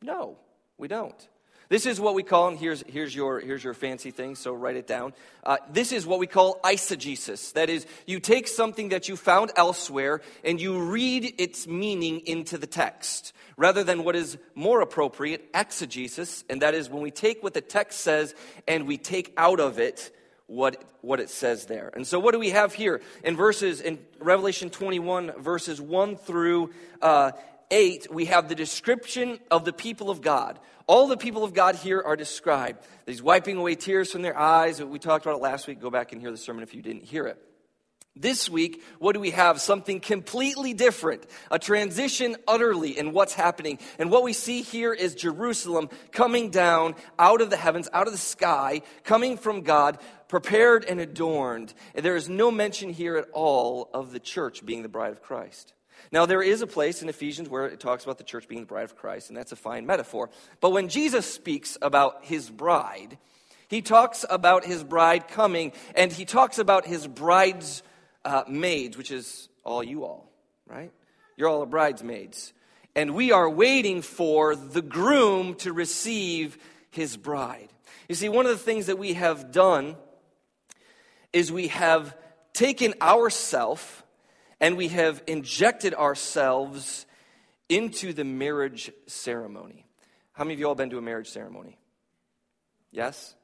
No, 0.00 0.36
we 0.78 0.86
don't. 0.88 1.28
This 1.72 1.86
is 1.86 1.98
what 1.98 2.12
we 2.12 2.22
call, 2.22 2.48
and 2.48 2.58
here's, 2.58 2.84
here's, 2.86 3.14
your, 3.14 3.40
here's 3.40 3.64
your 3.64 3.72
fancy 3.72 4.10
thing, 4.10 4.34
so 4.34 4.52
write 4.52 4.76
it 4.76 4.86
down. 4.86 5.14
Uh, 5.42 5.56
this 5.70 5.90
is 5.90 6.06
what 6.06 6.18
we 6.18 6.26
call 6.26 6.60
eisegesis. 6.62 7.54
That 7.54 7.70
is, 7.70 7.86
you 8.04 8.20
take 8.20 8.46
something 8.46 8.90
that 8.90 9.08
you 9.08 9.16
found 9.16 9.52
elsewhere 9.56 10.20
and 10.44 10.60
you 10.60 10.82
read 10.82 11.36
its 11.38 11.66
meaning 11.66 12.20
into 12.26 12.58
the 12.58 12.66
text, 12.66 13.32
rather 13.56 13.82
than 13.82 14.04
what 14.04 14.16
is 14.16 14.36
more 14.54 14.82
appropriate, 14.82 15.48
exegesis, 15.54 16.44
and 16.50 16.60
that 16.60 16.74
is 16.74 16.90
when 16.90 17.02
we 17.02 17.10
take 17.10 17.42
what 17.42 17.54
the 17.54 17.62
text 17.62 18.02
says 18.02 18.34
and 18.68 18.86
we 18.86 18.98
take 18.98 19.32
out 19.38 19.58
of 19.58 19.78
it 19.78 20.14
what, 20.48 20.84
what 21.00 21.20
it 21.20 21.30
says 21.30 21.64
there. 21.64 21.90
And 21.94 22.06
so, 22.06 22.18
what 22.20 22.32
do 22.32 22.38
we 22.38 22.50
have 22.50 22.74
here 22.74 23.00
in 23.24 23.34
verses, 23.34 23.80
in 23.80 23.98
Revelation 24.20 24.68
21, 24.68 25.40
verses 25.40 25.80
1 25.80 26.16
through 26.16 26.74
uh, 27.00 27.32
8, 27.72 28.12
we 28.12 28.26
have 28.26 28.48
the 28.48 28.54
description 28.54 29.40
of 29.50 29.64
the 29.64 29.72
people 29.72 30.10
of 30.10 30.20
God. 30.20 30.60
All 30.86 31.08
the 31.08 31.16
people 31.16 31.42
of 31.42 31.54
God 31.54 31.74
here 31.74 32.00
are 32.00 32.16
described. 32.16 32.86
He's 33.06 33.22
wiping 33.22 33.56
away 33.56 33.74
tears 33.76 34.12
from 34.12 34.22
their 34.22 34.38
eyes. 34.38 34.82
We 34.82 34.98
talked 34.98 35.24
about 35.24 35.38
it 35.38 35.42
last 35.42 35.66
week. 35.66 35.80
Go 35.80 35.90
back 35.90 36.12
and 36.12 36.20
hear 36.20 36.30
the 36.30 36.36
sermon 36.36 36.62
if 36.62 36.74
you 36.74 36.82
didn't 36.82 37.04
hear 37.04 37.26
it. 37.26 37.42
This 38.14 38.50
week, 38.50 38.84
what 38.98 39.14
do 39.14 39.20
we 39.20 39.30
have? 39.30 39.58
Something 39.58 39.98
completely 39.98 40.74
different. 40.74 41.24
A 41.50 41.58
transition 41.58 42.36
utterly 42.46 42.98
in 42.98 43.14
what's 43.14 43.32
happening. 43.32 43.78
And 43.98 44.10
what 44.10 44.22
we 44.22 44.34
see 44.34 44.60
here 44.60 44.92
is 44.92 45.14
Jerusalem 45.14 45.88
coming 46.10 46.50
down 46.50 46.94
out 47.18 47.40
of 47.40 47.48
the 47.48 47.56
heavens, 47.56 47.88
out 47.90 48.06
of 48.06 48.12
the 48.12 48.18
sky, 48.18 48.82
coming 49.02 49.38
from 49.38 49.62
God, 49.62 49.98
prepared 50.28 50.84
and 50.84 51.00
adorned. 51.00 51.72
And 51.94 52.04
there 52.04 52.16
is 52.16 52.28
no 52.28 52.50
mention 52.50 52.90
here 52.90 53.16
at 53.16 53.30
all 53.32 53.88
of 53.94 54.12
the 54.12 54.20
church 54.20 54.64
being 54.66 54.82
the 54.82 54.90
bride 54.90 55.12
of 55.12 55.22
Christ. 55.22 55.72
Now, 56.10 56.26
there 56.26 56.42
is 56.42 56.62
a 56.62 56.66
place 56.66 57.02
in 57.02 57.08
Ephesians 57.08 57.48
where 57.48 57.66
it 57.66 57.80
talks 57.80 58.04
about 58.04 58.18
the 58.18 58.24
church 58.24 58.48
being 58.48 58.62
the 58.62 58.66
bride 58.66 58.84
of 58.84 58.96
Christ, 58.96 59.28
and 59.28 59.36
that's 59.36 59.52
a 59.52 59.56
fine 59.56 59.86
metaphor. 59.86 60.30
But 60.60 60.70
when 60.70 60.88
Jesus 60.88 61.32
speaks 61.32 61.78
about 61.80 62.24
his 62.24 62.50
bride, 62.50 63.18
he 63.68 63.80
talks 63.80 64.24
about 64.28 64.64
his 64.64 64.84
bride 64.84 65.28
coming, 65.28 65.72
and 65.94 66.12
he 66.12 66.24
talks 66.24 66.58
about 66.58 66.86
his 66.86 67.06
bride's 67.06 67.82
uh, 68.24 68.44
maids, 68.48 68.96
which 68.98 69.10
is 69.10 69.48
all 69.64 69.82
you 69.82 70.04
all, 70.04 70.30
right? 70.66 70.92
You're 71.36 71.48
all 71.48 71.60
the 71.60 71.66
bridesmaids. 71.66 72.52
And 72.94 73.14
we 73.14 73.32
are 73.32 73.48
waiting 73.48 74.02
for 74.02 74.54
the 74.54 74.82
groom 74.82 75.54
to 75.56 75.72
receive 75.72 76.58
his 76.90 77.16
bride. 77.16 77.68
You 78.08 78.14
see, 78.14 78.28
one 78.28 78.44
of 78.44 78.52
the 78.52 78.58
things 78.58 78.86
that 78.86 78.98
we 78.98 79.14
have 79.14 79.52
done 79.52 79.96
is 81.32 81.50
we 81.50 81.68
have 81.68 82.14
taken 82.52 82.92
ourself 83.00 84.04
and 84.62 84.76
we 84.76 84.88
have 84.88 85.24
injected 85.26 85.92
ourselves 85.92 87.04
into 87.68 88.12
the 88.12 88.22
marriage 88.22 88.92
ceremony. 89.08 89.84
How 90.32 90.44
many 90.44 90.54
of 90.54 90.60
you 90.60 90.68
all 90.68 90.76
been 90.76 90.90
to 90.90 90.98
a 90.98 91.02
marriage 91.02 91.28
ceremony? 91.28 91.76
Yes? 92.92 93.34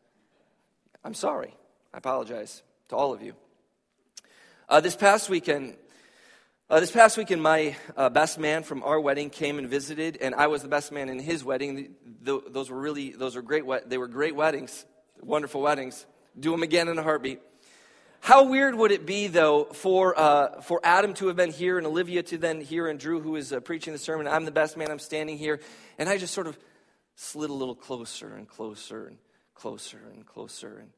I'm 1.04 1.14
sorry. 1.14 1.54
I 1.92 1.98
apologize 1.98 2.62
to 2.90 2.96
all 2.96 3.12
of 3.12 3.20
you. 3.20 3.34
Uh, 4.68 4.80
this 4.80 4.94
past 4.94 5.28
weekend, 5.28 5.76
uh, 6.70 6.78
this 6.78 6.92
past 6.92 7.16
weekend, 7.16 7.42
my 7.42 7.74
uh, 7.96 8.08
best 8.10 8.38
man 8.38 8.62
from 8.62 8.84
our 8.84 9.00
wedding 9.00 9.28
came 9.28 9.58
and 9.58 9.68
visited, 9.68 10.18
and 10.18 10.36
I 10.36 10.46
was 10.46 10.62
the 10.62 10.68
best 10.68 10.92
man 10.92 11.08
in 11.08 11.18
his 11.18 11.42
wedding. 11.42 11.74
The, 11.74 11.90
the, 12.22 12.50
those 12.50 12.70
were 12.70 12.78
really, 12.78 13.10
those 13.10 13.34
were 13.34 13.42
great. 13.42 13.64
They 13.88 13.98
were 13.98 14.08
great 14.08 14.36
weddings, 14.36 14.84
wonderful 15.20 15.62
weddings. 15.62 16.06
Do 16.38 16.52
them 16.52 16.62
again 16.62 16.86
in 16.86 16.96
a 16.96 17.02
heartbeat. 17.02 17.40
How 18.20 18.44
weird 18.44 18.74
would 18.74 18.92
it 18.92 19.06
be, 19.06 19.28
though, 19.28 19.64
for, 19.64 20.18
uh, 20.18 20.60
for 20.60 20.80
Adam 20.84 21.14
to 21.14 21.28
have 21.28 21.36
been 21.36 21.52
here 21.52 21.78
and 21.78 21.86
Olivia 21.86 22.22
to 22.24 22.38
then 22.38 22.60
hear 22.60 22.88
and 22.88 22.98
Drew, 22.98 23.20
who 23.20 23.36
is 23.36 23.52
uh, 23.52 23.60
preaching 23.60 23.92
the 23.92 23.98
sermon, 23.98 24.28
I'm 24.28 24.44
the 24.44 24.50
best 24.50 24.76
man, 24.76 24.90
I'm 24.90 24.98
standing 24.98 25.38
here, 25.38 25.60
and 25.98 26.08
I 26.08 26.18
just 26.18 26.34
sort 26.34 26.46
of 26.46 26.58
slid 27.14 27.50
a 27.50 27.54
little 27.54 27.74
closer 27.74 28.34
and 28.34 28.46
closer 28.46 29.06
and 29.06 29.18
closer 29.54 30.00
and 30.12 30.26
closer 30.26 30.78
and 30.78 30.90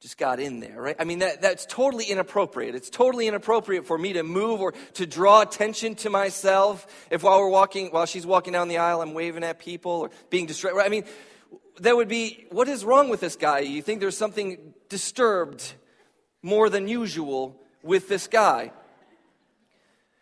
just 0.00 0.16
got 0.16 0.38
in 0.38 0.60
there, 0.60 0.80
right? 0.80 0.96
I 0.98 1.04
mean, 1.04 1.20
that, 1.20 1.42
that's 1.42 1.66
totally 1.66 2.04
inappropriate. 2.04 2.76
It's 2.76 2.88
totally 2.88 3.26
inappropriate 3.26 3.84
for 3.84 3.98
me 3.98 4.12
to 4.12 4.22
move 4.22 4.60
or 4.60 4.72
to 4.94 5.06
draw 5.06 5.42
attention 5.42 5.96
to 5.96 6.10
myself. 6.10 6.86
If 7.10 7.24
while 7.24 7.40
we're 7.40 7.48
walking, 7.48 7.88
while 7.88 8.06
she's 8.06 8.24
walking 8.24 8.52
down 8.52 8.68
the 8.68 8.78
aisle, 8.78 9.02
I'm 9.02 9.12
waving 9.12 9.42
at 9.42 9.58
people 9.58 9.90
or 9.92 10.10
being 10.30 10.46
distracted. 10.46 10.80
I 10.80 10.88
mean, 10.88 11.04
that 11.80 11.96
would 11.96 12.08
be, 12.08 12.46
what 12.50 12.68
is 12.68 12.84
wrong 12.84 13.08
with 13.08 13.20
this 13.20 13.34
guy? 13.34 13.60
You 13.60 13.82
think 13.82 13.98
there's 13.98 14.16
something 14.16 14.72
disturbed 14.88 15.74
more 16.42 16.68
than 16.68 16.88
usual 16.88 17.60
with 17.82 18.08
this 18.08 18.26
guy. 18.26 18.72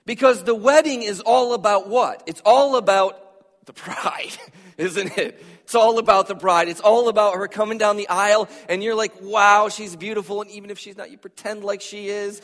Because 0.05 0.45
the 0.45 0.55
wedding 0.55 1.03
is 1.03 1.21
all 1.21 1.53
about 1.53 1.89
what? 1.89 2.23
It's 2.27 2.43
all 2.45 2.77
about 2.77 3.21
the 3.67 3.73
bride, 3.73 4.37
isn't 4.79 5.19
it? 5.19 5.43
It's 5.65 5.75
all 5.75 5.99
about 5.99 6.29
the 6.29 6.37
bride. 6.37 6.69
It's 6.69 6.81
all 6.81 7.09
about 7.09 7.35
her 7.35 7.49
coming 7.49 7.77
down 7.77 7.97
the 7.97 8.09
aisle, 8.09 8.49
and 8.69 8.85
you're 8.85 8.95
like, 8.95 9.21
wow, 9.21 9.69
she's 9.69 9.97
beautiful. 9.97 10.41
And 10.41 10.51
even 10.53 10.71
if 10.71 10.79
she's 10.79 10.97
not, 10.97 11.11
you 11.11 11.19
pretend 11.19 11.65
like 11.65 11.81
she 11.81 12.09
is. 12.09 12.41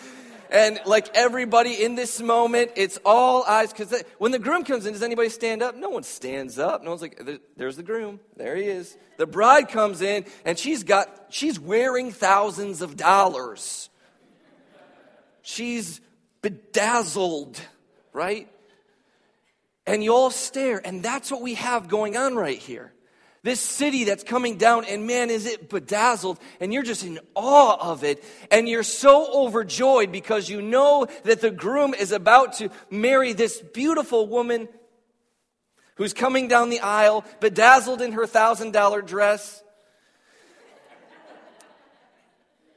And 0.52 0.78
like 0.85 1.09
everybody 1.16 1.82
in 1.82 1.94
this 1.94 2.21
moment, 2.21 2.73
it's 2.76 2.99
all 3.06 3.42
eyes. 3.44 3.73
Because 3.73 4.04
when 4.18 4.32
the 4.32 4.38
groom 4.38 4.64
comes 4.64 4.85
in, 4.85 4.92
does 4.92 5.02
anybody 5.02 5.30
stand 5.30 5.62
up? 5.62 5.75
No 5.76 5.88
one 5.88 6.02
stands 6.02 6.59
up. 6.59 6.82
No 6.82 6.90
one's 6.90 7.00
like, 7.00 7.21
there's 7.56 7.76
the 7.76 7.82
groom. 7.82 8.21
There 8.37 8.54
he 8.54 8.64
is. 8.64 8.97
The 9.16 9.26
bride 9.26 9.68
comes 9.68 10.02
in, 10.02 10.26
and 10.44 10.59
she's 10.59 10.85
got, 10.85 11.09
she's 11.30 11.59
wearing 11.59 12.12
thousands 12.12 12.82
of 12.82 12.97
dollars. 12.97 13.88
She's 15.40 16.00
bedazzled, 16.42 17.59
right? 18.12 18.49
And 19.87 20.04
you 20.04 20.12
all 20.12 20.30
stare, 20.30 20.80
and 20.85 21.02
that's 21.02 21.30
what 21.30 21.40
we 21.40 21.54
have 21.54 21.88
going 21.88 22.16
on 22.16 22.35
right 22.35 22.59
here. 22.59 22.92
This 23.44 23.61
city 23.61 24.04
that's 24.04 24.22
coming 24.22 24.56
down, 24.56 24.84
and 24.84 25.04
man, 25.06 25.28
is 25.28 25.46
it 25.46 25.68
bedazzled, 25.68 26.38
and 26.61 26.72
you're 26.72 26.84
just 26.84 27.04
in 27.04 27.18
awe 27.34 27.92
of 27.92 28.04
it, 28.04 28.22
and 28.52 28.68
you're 28.68 28.84
so 28.84 29.46
overjoyed 29.46 30.12
because 30.12 30.49
you 30.49 30.62
know 30.62 31.08
that 31.25 31.40
the 31.40 31.50
groom 31.50 31.92
is 31.92 32.12
about 32.12 32.54
to 32.58 32.70
marry 32.88 33.32
this 33.32 33.61
beautiful 33.61 34.28
woman 34.28 34.68
who's 35.96 36.12
coming 36.12 36.46
down 36.46 36.70
the 36.70 36.80
aisle, 36.80 37.25
bedazzled 37.40 38.00
in 38.00 38.12
her 38.12 38.28
thousand 38.28 38.72
dollar 38.72 39.02
dress. 39.02 39.62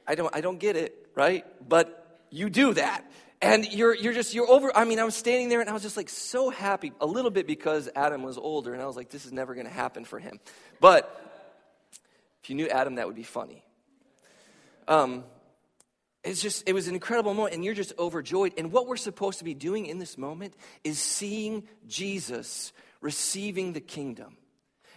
I 0.04 0.16
don't, 0.16 0.34
I 0.34 0.40
don't 0.40 0.58
get 0.58 0.74
it, 0.74 1.08
right? 1.14 1.44
But 1.68 2.20
you 2.30 2.50
do 2.50 2.74
that 2.74 3.08
and 3.42 3.70
you're, 3.72 3.94
you're 3.94 4.12
just 4.12 4.34
you're 4.34 4.48
over 4.48 4.74
i 4.76 4.84
mean 4.84 4.98
i 4.98 5.04
was 5.04 5.14
standing 5.14 5.48
there 5.48 5.60
and 5.60 5.68
i 5.68 5.72
was 5.72 5.82
just 5.82 5.96
like 5.96 6.08
so 6.08 6.50
happy 6.50 6.92
a 7.00 7.06
little 7.06 7.30
bit 7.30 7.46
because 7.46 7.88
adam 7.94 8.22
was 8.22 8.38
older 8.38 8.72
and 8.72 8.82
i 8.82 8.86
was 8.86 8.96
like 8.96 9.10
this 9.10 9.26
is 9.26 9.32
never 9.32 9.54
going 9.54 9.66
to 9.66 9.72
happen 9.72 10.04
for 10.04 10.18
him. 10.18 10.40
But 10.80 11.10
if 12.42 12.50
you 12.50 12.56
knew 12.56 12.68
adam 12.68 12.96
that 12.96 13.06
would 13.06 13.16
be 13.16 13.22
funny. 13.22 13.64
Um, 14.88 15.24
it's 16.22 16.40
just 16.40 16.68
it 16.68 16.72
was 16.72 16.88
an 16.88 16.94
incredible 16.94 17.34
moment 17.34 17.54
and 17.54 17.64
you're 17.64 17.74
just 17.74 17.92
overjoyed. 17.98 18.52
And 18.58 18.72
what 18.72 18.86
we're 18.86 18.96
supposed 18.96 19.38
to 19.38 19.44
be 19.44 19.54
doing 19.54 19.86
in 19.86 19.98
this 19.98 20.18
moment 20.18 20.54
is 20.84 20.98
seeing 20.98 21.64
jesus 21.86 22.72
receiving 23.00 23.72
the 23.72 23.80
kingdom 23.80 24.36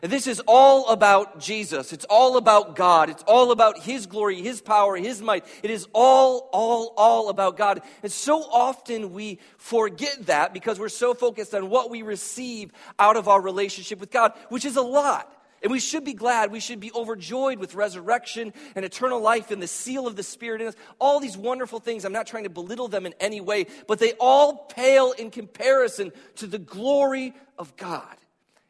this 0.01 0.27
is 0.27 0.41
all 0.47 0.89
about 0.89 1.39
Jesus. 1.39 1.91
It's 1.91 2.05
all 2.05 2.37
about 2.37 2.75
God. 2.75 3.09
It's 3.09 3.23
all 3.23 3.51
about 3.51 3.79
His 3.79 4.05
glory, 4.05 4.41
His 4.41 4.61
power, 4.61 4.95
His 4.95 5.21
might. 5.21 5.45
It 5.61 5.71
is 5.71 5.87
all, 5.93 6.49
all, 6.53 6.93
all 6.95 7.29
about 7.29 7.57
God. 7.57 7.81
And 8.01 8.11
so 8.11 8.41
often 8.43 9.11
we 9.11 9.39
forget 9.57 10.27
that 10.27 10.53
because 10.53 10.79
we're 10.79 10.89
so 10.89 11.13
focused 11.13 11.53
on 11.53 11.69
what 11.69 11.89
we 11.89 12.01
receive 12.01 12.71
out 12.97 13.17
of 13.17 13.27
our 13.27 13.41
relationship 13.41 13.99
with 13.99 14.09
God, 14.09 14.33
which 14.47 14.63
is 14.63 14.77
a 14.77 14.81
lot. 14.81 15.35
And 15.61 15.69
we 15.69 15.81
should 15.81 16.05
be 16.05 16.13
glad. 16.13 16.51
We 16.51 16.61
should 16.61 16.79
be 16.79 16.93
overjoyed 16.93 17.59
with 17.59 17.75
resurrection 17.75 18.53
and 18.75 18.85
eternal 18.85 19.19
life 19.19 19.51
and 19.51 19.61
the 19.61 19.67
seal 19.67 20.07
of 20.07 20.15
the 20.15 20.23
Spirit 20.23 20.61
in 20.61 20.67
us. 20.67 20.75
All 20.99 21.19
these 21.19 21.35
wonderful 21.35 21.81
things. 21.81 22.05
I'm 22.05 22.13
not 22.13 22.27
trying 22.27 22.45
to 22.45 22.49
belittle 22.49 22.87
them 22.87 23.05
in 23.05 23.13
any 23.19 23.41
way, 23.41 23.67
but 23.85 23.99
they 23.99 24.13
all 24.13 24.55
pale 24.55 25.11
in 25.11 25.29
comparison 25.29 26.13
to 26.37 26.47
the 26.47 26.59
glory 26.59 27.33
of 27.57 27.75
God. 27.75 28.15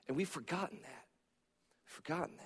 And 0.07 0.17
we've 0.17 0.27
forgotten 0.27 0.79
that 0.81 0.99
forgotten 2.00 2.36
that. 2.38 2.46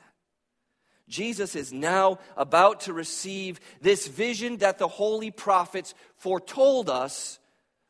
Jesus 1.08 1.56
is 1.56 1.72
now 1.72 2.18
about 2.36 2.82
to 2.82 2.94
receive 2.94 3.60
this 3.82 4.08
vision 4.08 4.58
that 4.58 4.80
the 4.80 4.88
holy 4.88 5.30
prophets 5.30 5.94
foretold 6.16 6.90
us, 6.90 7.38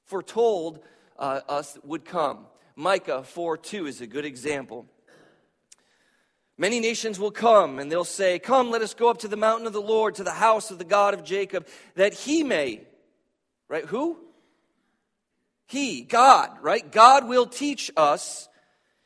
foretold 0.04 0.80
uh, 1.18 1.40
us 1.48 1.78
would 1.86 2.04
come. 2.04 2.48
Micah 2.76 3.24
4 3.24 3.58
2 3.58 3.88
is 3.88 4.02
a 4.02 4.08
good 4.08 4.26
example. 4.26 4.86
Many 6.58 6.82
nations 6.82 7.18
will 7.18 7.32
come 7.32 7.80
and 7.80 7.90
they'll 7.90 8.04
say, 8.04 8.40
Come, 8.40 8.70
let 8.70 8.82
us 8.82 8.94
go 8.94 9.10
up 9.10 9.20
to 9.20 9.30
the 9.30 9.38
mountain 9.38 9.68
of 9.68 9.74
the 9.74 9.82
Lord, 9.82 10.16
to 10.16 10.24
the 10.24 10.32
house 10.32 10.70
of 10.70 10.80
the 10.80 10.84
God 10.84 11.14
of 11.14 11.24
Jacob, 11.24 11.66
that 11.96 12.14
he 12.14 12.44
may, 12.44 12.82
right? 13.70 13.86
Who? 13.86 14.18
He, 15.68 16.02
God, 16.02 16.58
right? 16.62 16.92
God 16.92 17.26
will 17.26 17.46
teach 17.46 17.90
us 17.96 18.50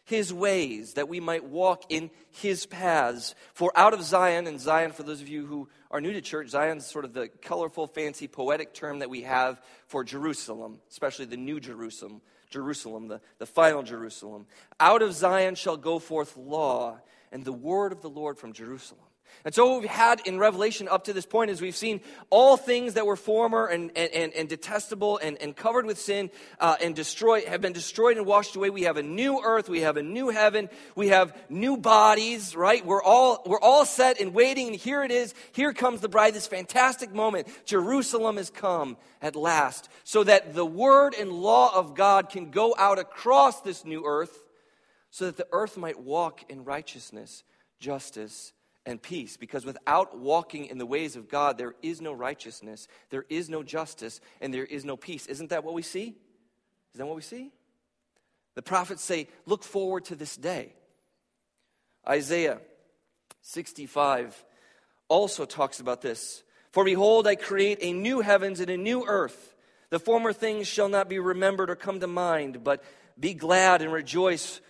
his 0.08 0.34
ways, 0.34 0.94
that 0.94 1.10
we 1.10 1.20
might 1.20 1.44
walk 1.44 1.84
in 1.90 2.10
his 2.32 2.66
paths. 2.66 3.36
For 3.54 3.74
out 3.76 3.94
of 3.94 4.02
Zion, 4.02 4.48
and 4.48 4.58
Zion, 4.58 4.94
for 4.94 5.04
those 5.04 5.20
of 5.20 5.28
you 5.28 5.46
who 5.46 5.68
are 5.92 6.00
new 6.00 6.14
to 6.14 6.22
church, 6.22 6.48
Zion's 6.48 6.86
sort 6.86 7.04
of 7.04 7.12
the 7.12 7.28
colorful, 7.28 7.88
fancy, 7.88 8.30
poetic 8.30 8.74
term 8.74 9.00
that 9.00 9.10
we 9.10 9.24
have 9.24 9.62
for 9.88 10.06
Jerusalem, 10.06 10.80
especially 10.90 11.26
the 11.26 11.36
new 11.36 11.60
Jerusalem, 11.60 12.22
Jerusalem, 12.50 13.10
the, 13.10 13.20
the 13.38 13.46
final 13.46 13.84
Jerusalem. 13.84 14.46
Out 14.80 15.02
of 15.02 15.12
Zion 15.12 15.56
shall 15.56 15.76
go 15.76 16.00
forth 16.00 16.38
law, 16.38 17.02
and 17.34 17.44
the 17.44 17.52
word 17.52 17.92
of 17.92 18.02
the 18.02 18.10
Lord 18.10 18.38
from 18.38 18.54
Jerusalem. 18.54 19.02
And 19.46 19.54
so, 19.54 19.68
what 19.70 19.82
we've 19.82 19.90
had 19.90 20.26
in 20.26 20.40
Revelation 20.40 20.88
up 20.88 21.06
to 21.06 21.14
this 21.14 21.26
point 21.26 21.52
is 21.52 21.62
we've 21.62 21.76
seen 21.76 22.02
all 22.30 22.58
things 22.58 22.96
that 22.96 23.06
were 23.06 23.16
former 23.16 23.66
and, 23.66 23.96
and, 23.96 24.34
and 24.34 24.50
detestable 24.50 25.18
and, 25.18 25.38
and 25.42 25.56
covered 25.56 25.86
with 25.86 26.00
sin 26.00 26.30
uh, 26.60 26.76
and 26.82 26.96
destroyed 26.96 27.46
have 27.46 27.62
been 27.62 27.74
destroyed 27.74 28.18
and 28.18 28.26
washed 28.26 28.56
away. 28.56 28.70
We 28.70 28.84
have 28.84 28.98
a 28.98 29.04
new 29.04 29.42
earth, 29.44 29.70
we 29.70 29.82
have 29.82 29.98
a 29.98 30.04
new 30.04 30.30
heaven, 30.30 30.70
we 30.96 31.10
have 31.10 31.36
new 31.50 31.78
bodies, 31.78 32.56
right? 32.56 32.86
We're 32.86 33.04
all, 33.04 33.44
we're 33.46 33.60
all 33.60 33.86
set 33.86 34.20
and 34.20 34.34
waiting, 34.34 34.68
and 34.68 34.76
here 34.76 35.04
it 35.04 35.12
is. 35.12 35.34
Here 35.54 35.74
comes 35.74 36.02
the 36.02 36.10
bride, 36.10 36.34
this 36.34 36.48
fantastic 36.48 37.14
moment. 37.14 37.48
Jerusalem 37.66 38.38
has 38.38 38.50
come 38.50 38.98
at 39.22 39.36
last, 39.36 39.90
so 40.04 40.24
that 40.24 40.54
the 40.54 40.66
word 40.66 41.14
and 41.14 41.32
law 41.32 41.74
of 41.74 41.96
God 41.96 42.30
can 42.30 42.52
go 42.52 42.76
out 42.78 43.00
across 43.00 43.62
this 43.62 43.86
new 43.86 44.06
earth, 44.06 44.44
so 45.10 45.26
that 45.26 45.38
the 45.38 45.48
earth 45.52 45.78
might 45.78 46.00
walk 46.00 46.44
in 46.50 46.64
righteousness, 46.64 47.44
justice, 47.80 48.54
and 48.88 49.00
peace. 49.00 49.38
Because 49.38 49.65
without 49.65 50.17
walking 50.17 50.65
in 50.65 50.79
the 50.79 50.86
ways 50.86 51.15
of 51.15 51.29
God, 51.29 51.58
there 51.60 51.75
is 51.84 52.01
no 52.01 52.13
righteousness, 52.13 52.88
there 53.12 53.25
is 53.29 53.50
no 53.50 53.62
justice, 53.62 54.20
and 54.41 54.51
there 54.51 54.65
is 54.65 54.84
no 54.84 54.98
peace. 54.98 55.27
Isn't 55.27 55.51
that 55.51 55.63
what 55.63 55.75
we 55.75 55.84
see? 55.84 56.15
Is 56.94 56.98
that 56.98 57.06
what 57.06 57.15
we 57.15 57.22
see? 57.22 57.51
The 58.56 58.63
prophets 58.63 59.03
say, 59.03 59.27
Look 59.46 59.63
forward 59.63 60.06
to 60.06 60.15
this 60.15 60.36
day. 60.36 60.74
Isaiah 62.08 62.60
65 63.41 64.44
also 65.10 65.46
talks 65.46 65.79
about 65.79 66.01
this. 66.01 66.44
For 66.72 66.84
behold, 66.84 67.27
I 67.27 67.36
create 67.36 67.79
a 67.82 67.91
new 67.94 68.22
heavens 68.22 68.60
and 68.62 68.70
a 68.70 68.77
new 68.77 69.06
earth. 69.06 69.56
The 69.89 70.00
former 70.00 70.34
things 70.34 70.67
shall 70.67 70.89
not 70.89 71.10
be 71.10 71.20
remembered 71.20 71.70
or 71.70 71.75
come 71.75 72.00
to 72.00 72.08
mind, 72.08 72.63
but 72.63 72.84
be 73.20 73.34
glad 73.34 73.82
and 73.82 73.91
rejoice 73.91 74.62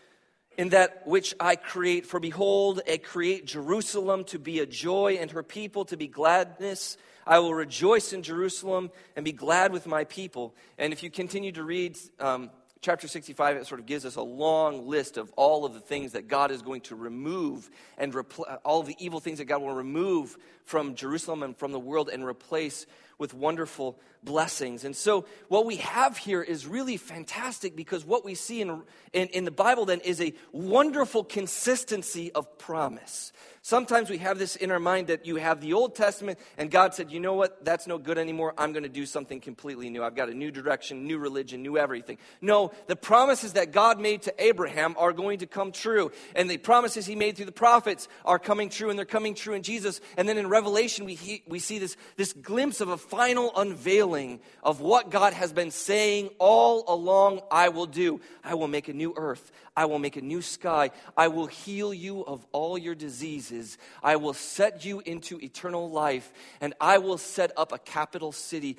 in 0.58 0.70
that 0.70 1.06
which 1.08 1.34
I 1.40 1.56
create. 1.56 2.06
For 2.06 2.20
behold, 2.20 2.82
I 2.90 2.98
create 2.98 3.46
Jerusalem 3.46 4.24
to 4.26 4.40
be 4.40 4.60
a 4.60 4.66
joy 4.66 5.18
and 5.22 5.32
her 5.32 5.44
people 5.44 5.86
to 5.86 5.98
be 5.98 6.08
gladness. 6.08 6.98
I 7.26 7.40
will 7.40 7.54
rejoice 7.54 8.14
in 8.14 8.24
Jerusalem 8.24 8.90
and 9.16 9.24
be 9.24 9.34
glad 9.34 9.72
with 9.72 9.86
my 9.86 10.04
people. 10.06 10.56
And 10.78 10.94
if 10.94 11.04
you 11.04 11.12
continue 11.12 11.52
to 11.52 11.64
read 11.64 11.98
um, 12.20 12.50
chapter 12.82 13.08
65, 13.08 13.58
it 13.58 13.68
sort 13.68 13.80
of 13.80 13.86
gives 13.86 14.06
us 14.06 14.16
a 14.16 14.22
long 14.22 14.88
list 14.88 15.18
of 15.18 15.32
all 15.36 15.66
of 15.66 15.74
the 15.74 15.80
things 15.80 16.14
that 16.14 16.28
God 16.28 16.52
is 16.52 16.62
going 16.62 16.82
to 16.82 16.96
remove 16.96 17.70
and 17.98 18.14
repl- 18.14 18.60
all 18.64 18.80
of 18.80 18.88
the 18.88 18.96
evil 19.00 19.20
things 19.20 19.38
that 19.40 19.46
God 19.46 19.62
will 19.62 19.74
remove 19.76 20.38
from 20.66 20.96
Jerusalem 20.96 21.44
and 21.44 21.56
from 21.56 21.72
the 21.72 21.80
world 21.80 22.10
and 22.10 22.24
replace 22.24 22.86
with 23.18 23.34
wonderful 23.34 24.00
blessings. 24.24 24.84
And 24.84 24.96
so, 24.96 25.26
what 25.48 25.66
we 25.66 25.78
have 25.78 26.18
here 26.18 26.42
is 26.42 26.68
really 26.68 26.98
fantastic 26.98 27.76
because 27.76 28.06
what 28.06 28.24
we 28.24 28.36
see 28.36 28.62
in, 28.62 28.82
in, 29.14 29.28
in, 29.30 29.46
the 29.46 29.52
Bible 29.52 29.86
then 29.86 30.00
is 30.02 30.22
a 30.22 30.34
wonderful 30.52 31.24
consistency 31.24 32.32
of 32.34 32.58
promise. 32.58 33.32
Sometimes 33.68 34.10
we 34.10 34.20
have 34.20 34.40
this 34.40 34.56
in 34.56 34.72
our 34.72 34.80
mind 34.80 35.08
that 35.08 35.26
you 35.26 35.36
have 35.36 35.60
the 35.60 35.74
Old 35.74 35.94
Testament 35.94 36.40
and 36.58 36.72
God 36.72 36.94
said, 36.94 37.12
you 37.12 37.20
know 37.20 37.34
what, 37.34 37.66
that's 37.66 37.86
no 37.86 37.98
good 37.98 38.18
anymore. 38.18 38.54
I'm 38.58 38.72
going 38.72 38.84
to 38.84 38.90
do 38.90 39.06
something 39.06 39.42
completely 39.42 39.90
new. 39.90 40.02
I've 40.02 40.16
got 40.16 40.30
a 40.30 40.34
new 40.34 40.52
direction, 40.52 41.06
new 41.06 41.18
religion, 41.18 41.64
new 41.64 41.78
everything. 41.78 42.18
No, 42.40 42.72
the 42.86 42.96
promises 42.96 43.52
that 43.54 43.74
God 43.74 44.00
made 44.00 44.22
to 44.22 44.34
Abraham 44.42 44.96
are 44.98 45.12
going 45.12 45.40
to 45.40 45.48
come 45.48 45.74
true. 45.74 46.14
And 46.34 46.50
the 46.50 46.56
promises 46.56 47.06
he 47.06 47.16
made 47.18 47.36
through 47.36 47.48
the 47.48 47.52
prophets 47.52 48.08
are 48.24 48.40
coming 48.40 48.70
true 48.70 48.90
and 48.90 48.98
they're 48.98 49.06
coming 49.06 49.36
true 49.36 49.54
in 49.54 49.64
Jesus. 49.64 50.00
And 50.16 50.30
then 50.30 50.38
in 50.38 50.48
Revelation, 50.48 51.04
we, 51.04 51.16
he, 51.16 51.44
we 51.46 51.60
see 51.60 51.78
this, 51.78 51.98
this 52.16 52.32
glimpse 52.32 52.80
of 52.80 52.88
a 52.88 52.98
final 52.98 53.52
unveiling 53.54 54.40
of 54.64 54.80
what 54.80 55.12
God 55.12 55.34
has 55.34 55.52
been 55.52 55.72
saying 55.72 56.30
all 56.40 56.86
along 56.88 57.42
I 57.52 57.68
will 57.68 57.86
do. 57.86 58.22
I 58.46 58.54
will 58.54 58.70
make 58.70 58.88
a 58.88 58.94
new 58.94 59.14
earth. 59.18 59.52
I 59.78 59.86
will 59.86 60.00
make 60.00 60.16
a 60.16 60.22
new 60.22 60.42
sky. 60.42 60.90
I 61.16 61.28
will 61.28 61.46
heal 61.46 61.94
you 61.94 62.26
of 62.26 62.44
all 62.52 62.80
your 62.80 62.96
diseases. 62.96 63.78
I 64.02 64.16
will 64.16 64.34
set 64.34 64.84
you 64.84 65.02
into 65.02 65.38
eternal 65.38 65.92
life. 65.92 66.34
And 66.60 66.74
I 66.82 66.98
will 66.98 67.20
set 67.20 67.52
up 67.56 67.72
a 67.72 67.78
capital 67.78 68.32
city 68.32 68.78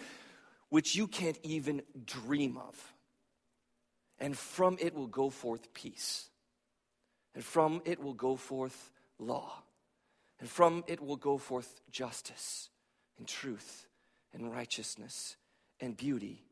which 0.70 0.96
you 0.96 1.06
can't 1.06 1.38
even 1.44 1.82
dream 2.04 2.56
of. 2.58 2.94
And 4.18 4.36
from 4.36 4.76
it 4.80 4.92
will 4.92 5.06
go 5.06 5.30
forth 5.30 5.72
peace. 5.72 6.28
And 7.32 7.44
from 7.44 7.80
it 7.84 8.02
will 8.02 8.14
go 8.14 8.34
forth 8.34 8.90
law. 9.20 9.62
And 10.40 10.48
from 10.48 10.82
it 10.88 11.00
will 11.00 11.16
go 11.16 11.38
forth 11.38 11.80
justice 11.92 12.70
and 13.18 13.28
truth 13.28 13.86
and 14.34 14.52
righteousness 14.52 15.36
and 15.80 15.96
beauty. 15.96 16.47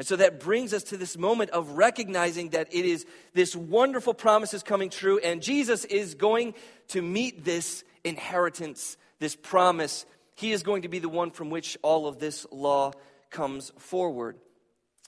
And 0.00 0.06
so 0.06 0.16
that 0.16 0.40
brings 0.40 0.72
us 0.72 0.84
to 0.84 0.96
this 0.96 1.18
moment 1.18 1.50
of 1.50 1.72
recognizing 1.72 2.48
that 2.50 2.72
it 2.72 2.86
is 2.86 3.04
this 3.34 3.54
wonderful 3.54 4.14
promise 4.14 4.54
is 4.54 4.62
coming 4.62 4.88
true, 4.88 5.18
and 5.18 5.42
Jesus 5.42 5.84
is 5.84 6.14
going 6.14 6.54
to 6.88 7.02
meet 7.02 7.44
this 7.44 7.84
inheritance, 8.02 8.96
this 9.18 9.36
promise. 9.36 10.06
He 10.36 10.52
is 10.52 10.62
going 10.62 10.82
to 10.82 10.88
be 10.88 11.00
the 11.00 11.10
one 11.10 11.30
from 11.30 11.50
which 11.50 11.76
all 11.82 12.06
of 12.06 12.18
this 12.18 12.46
law 12.50 12.92
comes 13.28 13.72
forward. 13.76 14.38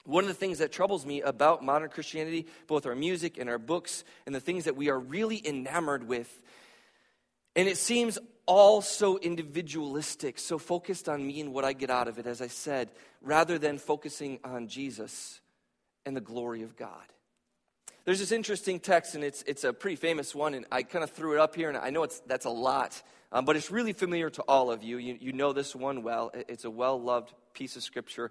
One 0.05 0.25
of 0.25 0.27
the 0.27 0.35
things 0.35 0.59
that 0.59 0.71
troubles 0.71 1.07
me 1.07 1.23
about 1.23 1.65
modern 1.65 1.89
Christianity, 1.89 2.45
both 2.67 2.85
our 2.85 2.93
music 2.93 3.39
and 3.39 3.49
our 3.49 3.57
books, 3.57 4.03
and 4.27 4.35
the 4.35 4.39
things 4.39 4.65
that 4.65 4.75
we 4.75 4.91
are 4.91 4.99
really 4.99 5.41
enamored 5.43 6.07
with, 6.07 6.43
and 7.55 7.67
it 7.67 7.77
seems 7.77 8.17
all 8.45 8.81
so 8.81 9.17
individualistic, 9.17 10.37
so 10.37 10.57
focused 10.57 11.07
on 11.07 11.25
me 11.25 11.39
and 11.41 11.53
what 11.53 11.63
I 11.63 11.73
get 11.73 11.89
out 11.89 12.07
of 12.07 12.19
it, 12.19 12.27
as 12.27 12.41
I 12.41 12.47
said, 12.47 12.89
rather 13.21 13.57
than 13.57 13.77
focusing 13.77 14.39
on 14.43 14.67
Jesus 14.67 15.39
and 16.05 16.15
the 16.15 16.21
glory 16.21 16.63
of 16.63 16.75
God. 16.75 17.03
There's 18.05 18.19
this 18.19 18.33
interesting 18.33 18.81
text, 18.81 19.15
and 19.15 19.23
it's, 19.23 19.43
it's 19.47 19.63
a 19.63 19.71
pretty 19.71 19.95
famous 19.95 20.35
one, 20.35 20.55
and 20.55 20.65
I 20.71 20.83
kind 20.83 21.03
of 21.03 21.11
threw 21.11 21.33
it 21.33 21.39
up 21.39 21.55
here, 21.55 21.69
and 21.69 21.77
I 21.77 21.89
know 21.89 22.03
it's, 22.03 22.19
that's 22.27 22.45
a 22.45 22.49
lot, 22.49 23.01
um, 23.31 23.45
but 23.45 23.55
it's 23.55 23.71
really 23.71 23.93
familiar 23.93 24.29
to 24.31 24.41
all 24.41 24.71
of 24.71 24.83
you. 24.83 24.97
you. 24.97 25.17
You 25.19 25.31
know 25.31 25.53
this 25.53 25.73
one 25.73 26.03
well. 26.03 26.31
It's 26.33 26.65
a 26.65 26.69
well 26.69 27.01
loved 27.01 27.33
piece 27.53 27.77
of 27.77 27.83
scripture 27.83 28.29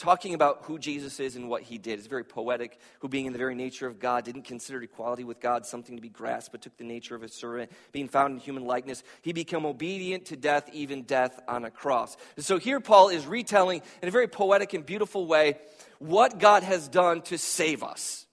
talking 0.00 0.32
about 0.32 0.60
who 0.62 0.78
Jesus 0.78 1.20
is 1.20 1.36
and 1.36 1.48
what 1.48 1.62
he 1.62 1.76
did. 1.76 1.98
It's 1.98 2.08
very 2.08 2.24
poetic, 2.24 2.78
who 3.00 3.08
being 3.08 3.26
in 3.26 3.32
the 3.32 3.38
very 3.38 3.54
nature 3.54 3.86
of 3.86 4.00
God 4.00 4.24
didn't 4.24 4.44
consider 4.44 4.82
equality 4.82 5.24
with 5.24 5.40
God 5.40 5.66
something 5.66 5.94
to 5.94 6.00
be 6.00 6.08
grasped, 6.08 6.52
but 6.52 6.62
took 6.62 6.76
the 6.78 6.84
nature 6.84 7.14
of 7.14 7.22
a 7.22 7.28
servant, 7.28 7.70
being 7.92 8.08
found 8.08 8.32
in 8.32 8.40
human 8.40 8.64
likeness. 8.64 9.02
He 9.20 9.34
became 9.34 9.66
obedient 9.66 10.24
to 10.26 10.36
death, 10.36 10.70
even 10.72 11.02
death 11.02 11.38
on 11.46 11.66
a 11.66 11.70
cross. 11.70 12.16
And 12.36 12.44
so 12.44 12.58
here 12.58 12.80
Paul 12.80 13.10
is 13.10 13.26
retelling 13.26 13.82
in 14.02 14.08
a 14.08 14.10
very 14.10 14.26
poetic 14.26 14.72
and 14.72 14.86
beautiful 14.86 15.26
way 15.26 15.58
what 15.98 16.38
God 16.38 16.62
has 16.62 16.88
done 16.88 17.20
to 17.22 17.36
save 17.36 17.82
us. 17.82 18.26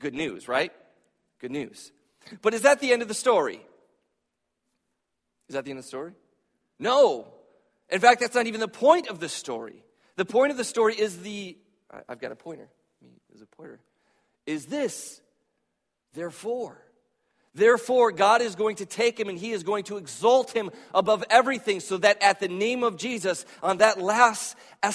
Good 0.00 0.14
news, 0.14 0.48
right? 0.48 0.72
Good 1.40 1.52
news. 1.52 1.92
But 2.42 2.54
is 2.54 2.62
that 2.62 2.80
the 2.80 2.92
end 2.92 3.02
of 3.02 3.08
the 3.08 3.14
story? 3.14 3.60
Is 5.48 5.54
that 5.54 5.64
the 5.64 5.70
end 5.70 5.78
of 5.78 5.84
the 5.84 5.88
story? 5.88 6.12
No. 6.80 7.28
In 7.88 8.00
fact, 8.00 8.20
that's 8.20 8.34
not 8.34 8.46
even 8.46 8.60
the 8.60 8.66
point 8.66 9.08
of 9.08 9.20
the 9.20 9.28
story. 9.28 9.84
The 10.16 10.24
point 10.24 10.52
of 10.52 10.56
the 10.56 10.64
story 10.64 10.94
is 10.94 11.18
the, 11.18 11.56
I've 12.08 12.20
got 12.20 12.32
a 12.32 12.36
pointer. 12.36 12.68
There's 13.28 13.42
a 13.42 13.46
pointer. 13.46 13.80
Is 14.46 14.66
this, 14.66 15.20
therefore. 16.12 16.80
Therefore, 17.56 18.10
God 18.10 18.42
is 18.42 18.56
going 18.56 18.76
to 18.76 18.86
take 18.86 19.18
him 19.18 19.28
and 19.28 19.38
he 19.38 19.52
is 19.52 19.62
going 19.62 19.84
to 19.84 19.96
exalt 19.96 20.50
him 20.50 20.70
above 20.92 21.22
everything 21.30 21.78
so 21.78 21.96
that 21.98 22.20
at 22.20 22.40
the 22.40 22.48
name 22.48 22.82
of 22.82 22.96
Jesus, 22.96 23.46
on 23.62 23.78
that 23.78 24.00
last 24.00 24.56
um, 24.82 24.92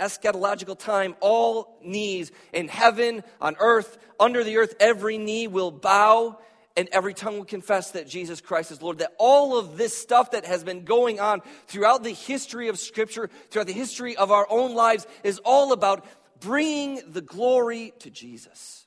eschatological 0.00 0.76
time, 0.76 1.14
all 1.20 1.78
knees 1.84 2.32
in 2.52 2.66
heaven, 2.66 3.22
on 3.40 3.54
earth, 3.60 3.96
under 4.18 4.42
the 4.42 4.56
earth, 4.56 4.74
every 4.80 5.18
knee 5.18 5.46
will 5.46 5.70
bow 5.70 6.38
and 6.76 6.88
every 6.92 7.14
tongue 7.14 7.36
will 7.36 7.44
confess 7.44 7.92
that 7.92 8.08
Jesus 8.08 8.40
Christ 8.40 8.70
is 8.70 8.80
Lord. 8.80 8.98
That 8.98 9.14
all 9.18 9.58
of 9.58 9.76
this 9.76 9.96
stuff 9.96 10.30
that 10.32 10.44
has 10.44 10.64
been 10.64 10.84
going 10.84 11.20
on 11.20 11.42
throughout 11.66 12.02
the 12.02 12.12
history 12.12 12.68
of 12.68 12.78
Scripture, 12.78 13.28
throughout 13.50 13.66
the 13.66 13.72
history 13.72 14.16
of 14.16 14.30
our 14.30 14.46
own 14.48 14.74
lives, 14.74 15.06
is 15.24 15.40
all 15.44 15.72
about 15.72 16.04
bringing 16.40 17.00
the 17.08 17.20
glory 17.20 17.92
to 18.00 18.10
Jesus. 18.10 18.86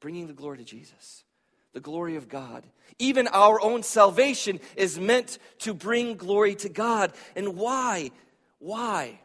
Bringing 0.00 0.26
the 0.26 0.32
glory 0.32 0.58
to 0.58 0.64
Jesus. 0.64 1.24
The 1.72 1.80
glory 1.80 2.16
of 2.16 2.28
God. 2.28 2.66
Even 2.98 3.28
our 3.28 3.60
own 3.60 3.82
salvation 3.82 4.58
is 4.76 4.98
meant 4.98 5.38
to 5.60 5.74
bring 5.74 6.16
glory 6.16 6.56
to 6.56 6.68
God. 6.68 7.12
And 7.36 7.56
why? 7.56 8.10
Why? 8.58 9.20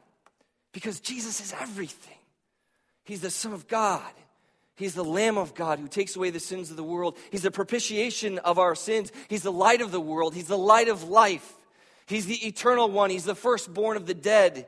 Because 0.74 1.00
Jesus 1.00 1.42
is 1.42 1.54
everything. 1.60 2.18
He's 3.04 3.22
the 3.22 3.30
Son 3.30 3.54
of 3.54 3.68
God. 3.68 4.12
He's 4.76 4.96
the 4.96 5.04
Lamb 5.04 5.38
of 5.38 5.54
God 5.54 5.80
who 5.80 5.88
takes 5.88 6.16
away 6.16 6.32
the 6.32 6.40
sins 6.40 6.72
of 6.72 6.78
the 6.78 6.84
world. 6.84 7.18
He's 7.32 7.44
the 7.44 7.52
propitiation 7.52 8.40
of 8.40 8.58
our 8.58 8.76
sins. 8.76 9.12
He's 9.28 9.44
the 9.44 9.52
light 9.52 9.82
of 9.82 9.92
the 9.92 10.02
world. 10.02 10.34
He's 10.34 10.48
the 10.48 10.58
light 10.58 10.88
of 10.88 11.04
life. 11.04 11.54
He's 12.08 12.26
the 12.26 12.48
eternal 12.48 12.90
one. 12.90 13.10
He's 13.10 13.24
the 13.24 13.36
firstborn 13.36 13.98
of 13.98 14.08
the 14.08 14.16
dead. 14.16 14.68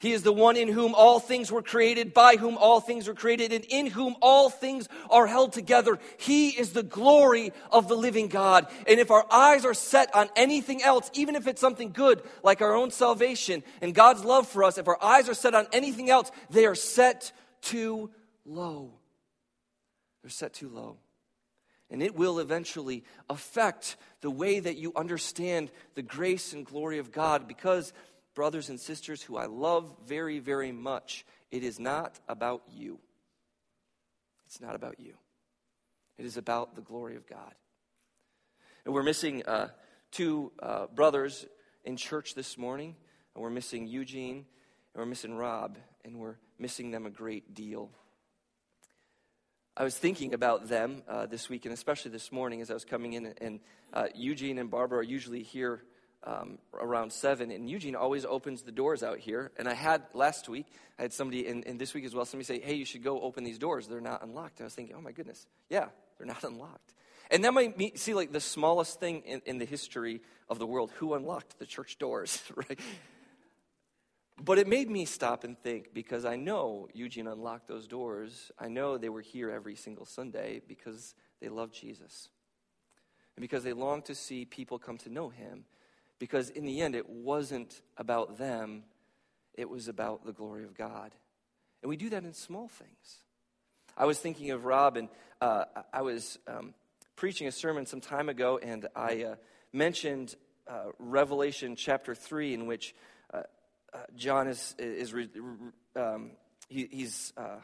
He 0.00 0.12
is 0.12 0.22
the 0.22 0.32
one 0.32 0.56
in 0.56 0.68
whom 0.68 0.94
all 0.94 1.20
things 1.20 1.52
were 1.52 1.62
created, 1.62 2.14
by 2.14 2.36
whom 2.36 2.56
all 2.56 2.80
things 2.80 3.06
were 3.06 3.14
created, 3.14 3.52
and 3.52 3.66
in 3.66 3.86
whom 3.86 4.16
all 4.22 4.48
things 4.48 4.88
are 5.10 5.26
held 5.26 5.52
together. 5.52 5.98
He 6.16 6.48
is 6.48 6.72
the 6.72 6.82
glory 6.82 7.52
of 7.70 7.86
the 7.86 7.96
living 7.96 8.28
God. 8.28 8.66
And 8.88 8.98
if 8.98 9.10
our 9.10 9.26
eyes 9.30 9.66
are 9.66 9.74
set 9.74 10.14
on 10.14 10.30
anything 10.36 10.82
else, 10.82 11.10
even 11.12 11.36
if 11.36 11.46
it's 11.46 11.60
something 11.60 11.92
good, 11.92 12.22
like 12.42 12.62
our 12.62 12.74
own 12.74 12.90
salvation 12.90 13.62
and 13.82 13.94
God's 13.94 14.24
love 14.24 14.48
for 14.48 14.64
us, 14.64 14.78
if 14.78 14.88
our 14.88 15.02
eyes 15.04 15.28
are 15.28 15.34
set 15.34 15.54
on 15.54 15.66
anything 15.70 16.08
else, 16.08 16.32
they 16.48 16.64
are 16.64 16.74
set 16.74 17.32
too 17.60 18.10
low. 18.44 18.92
They're 20.22 20.30
set 20.30 20.54
too 20.54 20.68
low. 20.68 20.98
And 21.90 22.02
it 22.02 22.14
will 22.14 22.38
eventually 22.38 23.04
affect 23.28 23.96
the 24.20 24.30
way 24.30 24.60
that 24.60 24.76
you 24.76 24.92
understand 24.94 25.70
the 25.94 26.02
grace 26.02 26.52
and 26.52 26.64
glory 26.64 26.98
of 26.98 27.10
God 27.10 27.48
because, 27.48 27.92
brothers 28.34 28.68
and 28.68 28.78
sisters 28.78 29.22
who 29.22 29.36
I 29.36 29.46
love 29.46 29.92
very, 30.06 30.38
very 30.38 30.70
much, 30.70 31.26
it 31.50 31.64
is 31.64 31.80
not 31.80 32.20
about 32.28 32.62
you. 32.72 33.00
It's 34.46 34.60
not 34.60 34.76
about 34.76 35.00
you. 35.00 35.14
It 36.16 36.26
is 36.26 36.36
about 36.36 36.76
the 36.76 36.82
glory 36.82 37.16
of 37.16 37.26
God. 37.26 37.54
And 38.84 38.94
we're 38.94 39.02
missing 39.02 39.42
uh, 39.46 39.68
two 40.12 40.52
uh, 40.62 40.86
brothers 40.86 41.46
in 41.84 41.96
church 41.96 42.34
this 42.34 42.56
morning, 42.56 42.94
and 43.34 43.42
we're 43.42 43.50
missing 43.50 43.86
Eugene, 43.86 44.36
and 44.36 44.44
we're 44.96 45.06
missing 45.06 45.36
Rob, 45.36 45.76
and 46.04 46.18
we're 46.18 46.36
missing 46.58 46.90
them 46.90 47.06
a 47.06 47.10
great 47.10 47.54
deal. 47.54 47.90
I 49.76 49.84
was 49.84 49.96
thinking 49.96 50.34
about 50.34 50.68
them 50.68 51.02
uh, 51.08 51.26
this 51.26 51.48
week, 51.48 51.64
and 51.64 51.72
especially 51.72 52.10
this 52.10 52.32
morning 52.32 52.60
as 52.60 52.70
I 52.70 52.74
was 52.74 52.84
coming 52.84 53.12
in. 53.12 53.34
And 53.40 53.60
uh, 53.92 54.06
Eugene 54.14 54.58
and 54.58 54.70
Barbara 54.70 54.98
are 54.98 55.02
usually 55.02 55.42
here 55.42 55.82
um, 56.24 56.58
around 56.74 57.12
seven, 57.12 57.50
and 57.50 57.70
Eugene 57.70 57.94
always 57.94 58.24
opens 58.24 58.62
the 58.62 58.72
doors 58.72 59.02
out 59.02 59.18
here. 59.18 59.52
And 59.56 59.68
I 59.68 59.74
had 59.74 60.02
last 60.12 60.48
week, 60.48 60.66
I 60.98 61.02
had 61.02 61.12
somebody, 61.12 61.46
and, 61.46 61.66
and 61.66 61.78
this 61.78 61.94
week 61.94 62.04
as 62.04 62.14
well, 62.14 62.24
somebody 62.24 62.44
say, 62.44 62.60
"Hey, 62.60 62.74
you 62.74 62.84
should 62.84 63.02
go 63.02 63.20
open 63.20 63.44
these 63.44 63.58
doors. 63.58 63.86
They're 63.86 64.00
not 64.00 64.22
unlocked." 64.22 64.58
And 64.58 64.64
I 64.64 64.66
was 64.66 64.74
thinking, 64.74 64.96
"Oh 64.96 65.00
my 65.00 65.12
goodness, 65.12 65.46
yeah, 65.68 65.86
they're 66.18 66.26
not 66.26 66.44
unlocked." 66.44 66.94
And 67.30 67.44
that 67.44 67.54
might 67.54 67.78
be, 67.78 67.92
see 67.94 68.12
like 68.12 68.32
the 68.32 68.40
smallest 68.40 68.98
thing 68.98 69.22
in, 69.24 69.40
in 69.46 69.58
the 69.58 69.64
history 69.64 70.20
of 70.48 70.58
the 70.58 70.66
world. 70.66 70.90
Who 70.98 71.14
unlocked 71.14 71.58
the 71.58 71.66
church 71.66 71.96
doors, 71.98 72.42
right? 72.54 72.78
But 74.42 74.58
it 74.58 74.66
made 74.66 74.88
me 74.88 75.04
stop 75.04 75.44
and 75.44 75.58
think 75.58 75.92
because 75.92 76.24
I 76.24 76.36
know 76.36 76.88
Eugene 76.94 77.26
unlocked 77.26 77.68
those 77.68 77.86
doors. 77.86 78.50
I 78.58 78.68
know 78.68 78.96
they 78.96 79.10
were 79.10 79.20
here 79.20 79.50
every 79.50 79.76
single 79.76 80.06
Sunday 80.06 80.62
because 80.66 81.14
they 81.42 81.50
love 81.50 81.72
Jesus. 81.72 82.30
And 83.36 83.42
because 83.42 83.64
they 83.64 83.74
long 83.74 84.00
to 84.02 84.14
see 84.14 84.46
people 84.46 84.78
come 84.78 84.96
to 84.98 85.10
know 85.10 85.28
him. 85.28 85.66
Because 86.18 86.48
in 86.48 86.64
the 86.64 86.80
end, 86.80 86.94
it 86.94 87.08
wasn't 87.08 87.82
about 87.98 88.38
them, 88.38 88.84
it 89.54 89.68
was 89.68 89.88
about 89.88 90.24
the 90.24 90.32
glory 90.32 90.64
of 90.64 90.74
God. 90.74 91.14
And 91.82 91.90
we 91.90 91.96
do 91.96 92.08
that 92.08 92.24
in 92.24 92.32
small 92.32 92.68
things. 92.68 93.22
I 93.96 94.06
was 94.06 94.18
thinking 94.18 94.52
of 94.52 94.64
Rob, 94.64 94.96
and 94.96 95.08
uh, 95.42 95.64
I 95.92 96.00
was 96.00 96.38
um, 96.46 96.72
preaching 97.14 97.46
a 97.46 97.52
sermon 97.52 97.84
some 97.84 98.00
time 98.00 98.30
ago, 98.30 98.58
and 98.62 98.86
I 98.96 99.24
uh, 99.24 99.34
mentioned 99.72 100.36
uh, 100.66 100.92
Revelation 100.98 101.76
chapter 101.76 102.14
3, 102.14 102.54
in 102.54 102.66
which 102.66 102.94
uh, 103.92 103.98
John 104.16 104.48
is, 104.48 104.74
is 104.78 105.14
um, 105.96 106.32
he, 106.68 106.88
he's 106.90 107.32
uh, 107.36 107.56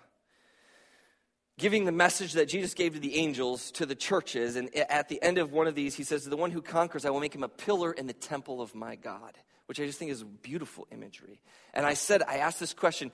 giving 1.58 1.84
the 1.84 1.92
message 1.92 2.34
that 2.34 2.48
Jesus 2.48 2.74
gave 2.74 2.94
to 2.94 3.00
the 3.00 3.16
angels 3.16 3.70
to 3.72 3.86
the 3.86 3.94
churches. 3.94 4.56
And 4.56 4.74
at 4.74 5.08
the 5.08 5.22
end 5.22 5.38
of 5.38 5.52
one 5.52 5.66
of 5.66 5.74
these, 5.74 5.94
he 5.94 6.04
says, 6.04 6.24
to 6.24 6.30
The 6.30 6.36
one 6.36 6.50
who 6.50 6.62
conquers, 6.62 7.04
I 7.04 7.10
will 7.10 7.20
make 7.20 7.34
him 7.34 7.42
a 7.42 7.48
pillar 7.48 7.92
in 7.92 8.06
the 8.06 8.12
temple 8.12 8.60
of 8.60 8.74
my 8.74 8.96
God, 8.96 9.38
which 9.66 9.80
I 9.80 9.86
just 9.86 9.98
think 9.98 10.10
is 10.10 10.22
beautiful 10.22 10.86
imagery. 10.90 11.40
And 11.74 11.86
I 11.86 11.94
said, 11.94 12.22
I 12.22 12.38
asked 12.38 12.60
this 12.60 12.74
question, 12.74 13.12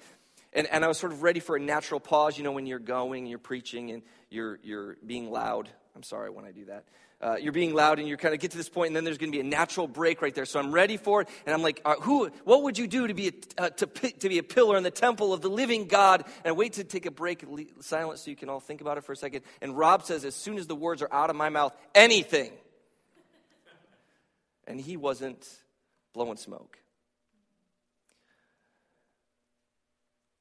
and, 0.52 0.66
and 0.66 0.84
I 0.84 0.88
was 0.88 0.98
sort 0.98 1.12
of 1.12 1.22
ready 1.22 1.40
for 1.40 1.56
a 1.56 1.60
natural 1.60 2.00
pause, 2.00 2.36
you 2.36 2.44
know, 2.44 2.52
when 2.52 2.66
you're 2.66 2.78
going, 2.78 3.26
you're 3.26 3.38
preaching, 3.38 3.90
and 3.90 4.02
you're, 4.30 4.58
you're 4.62 4.96
being 5.04 5.30
loud. 5.30 5.68
I'm 5.94 6.02
sorry 6.02 6.30
when 6.30 6.44
I 6.44 6.52
do 6.52 6.66
that 6.66 6.84
uh, 7.22 7.36
you're 7.36 7.52
being 7.52 7.72
loud 7.74 7.98
and 7.98 8.08
you 8.08 8.16
kind 8.16 8.34
of 8.34 8.40
get 8.40 8.50
to 8.50 8.56
this 8.56 8.68
point 8.68 8.88
and 8.88 8.96
then 8.96 9.04
there's 9.04 9.18
going 9.18 9.30
to 9.30 9.36
be 9.36 9.40
a 9.40 9.48
natural 9.48 9.86
break 9.86 10.20
right 10.20 10.34
there. 10.34 10.44
So 10.44 10.58
i'm 10.58 10.72
ready 10.72 10.96
for 10.96 11.22
it 11.22 11.28
and 11.46 11.54
i'm 11.54 11.62
like 11.62 11.80
uh, 11.84 11.94
who 11.96 12.30
what 12.44 12.64
would 12.64 12.78
you 12.78 12.86
do 12.86 13.06
to 13.06 13.14
be 13.14 13.28
a, 13.28 13.62
uh, 13.62 13.70
to, 13.70 13.86
to 13.86 14.28
be 14.28 14.38
a 14.38 14.42
pillar 14.42 14.76
in 14.76 14.82
the 14.82 14.90
temple 14.90 15.32
of 15.32 15.40
the 15.40 15.50
living 15.50 15.86
god? 15.86 16.24
And 16.44 16.46
I 16.46 16.52
wait 16.52 16.74
to 16.74 16.84
take 16.84 17.06
a 17.06 17.10
break 17.10 17.44
silence 17.80 18.22
so 18.22 18.30
you 18.30 18.36
can 18.36 18.48
all 18.48 18.60
think 18.60 18.80
about 18.80 18.98
it 18.98 19.04
for 19.04 19.12
a 19.12 19.16
second. 19.16 19.42
And 19.60 19.76
rob 19.76 20.04
says 20.04 20.24
as 20.24 20.34
soon 20.34 20.58
as 20.58 20.66
the 20.66 20.76
words 20.76 21.02
are 21.02 21.12
out 21.12 21.30
of 21.30 21.36
my 21.36 21.48
mouth 21.48 21.76
anything. 21.94 22.52
And 24.66 24.80
he 24.80 24.96
wasn't 24.96 25.48
blowing 26.12 26.36
smoke. 26.36 26.78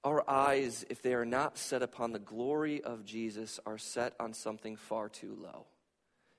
Our 0.03 0.27
eyes, 0.27 0.83
if 0.89 1.03
they 1.03 1.13
are 1.13 1.25
not 1.25 1.57
set 1.57 1.83
upon 1.83 2.11
the 2.11 2.19
glory 2.19 2.81
of 2.81 3.05
Jesus, 3.05 3.59
are 3.67 3.77
set 3.77 4.13
on 4.19 4.33
something 4.33 4.75
far 4.75 5.09
too 5.09 5.37
low. 5.39 5.65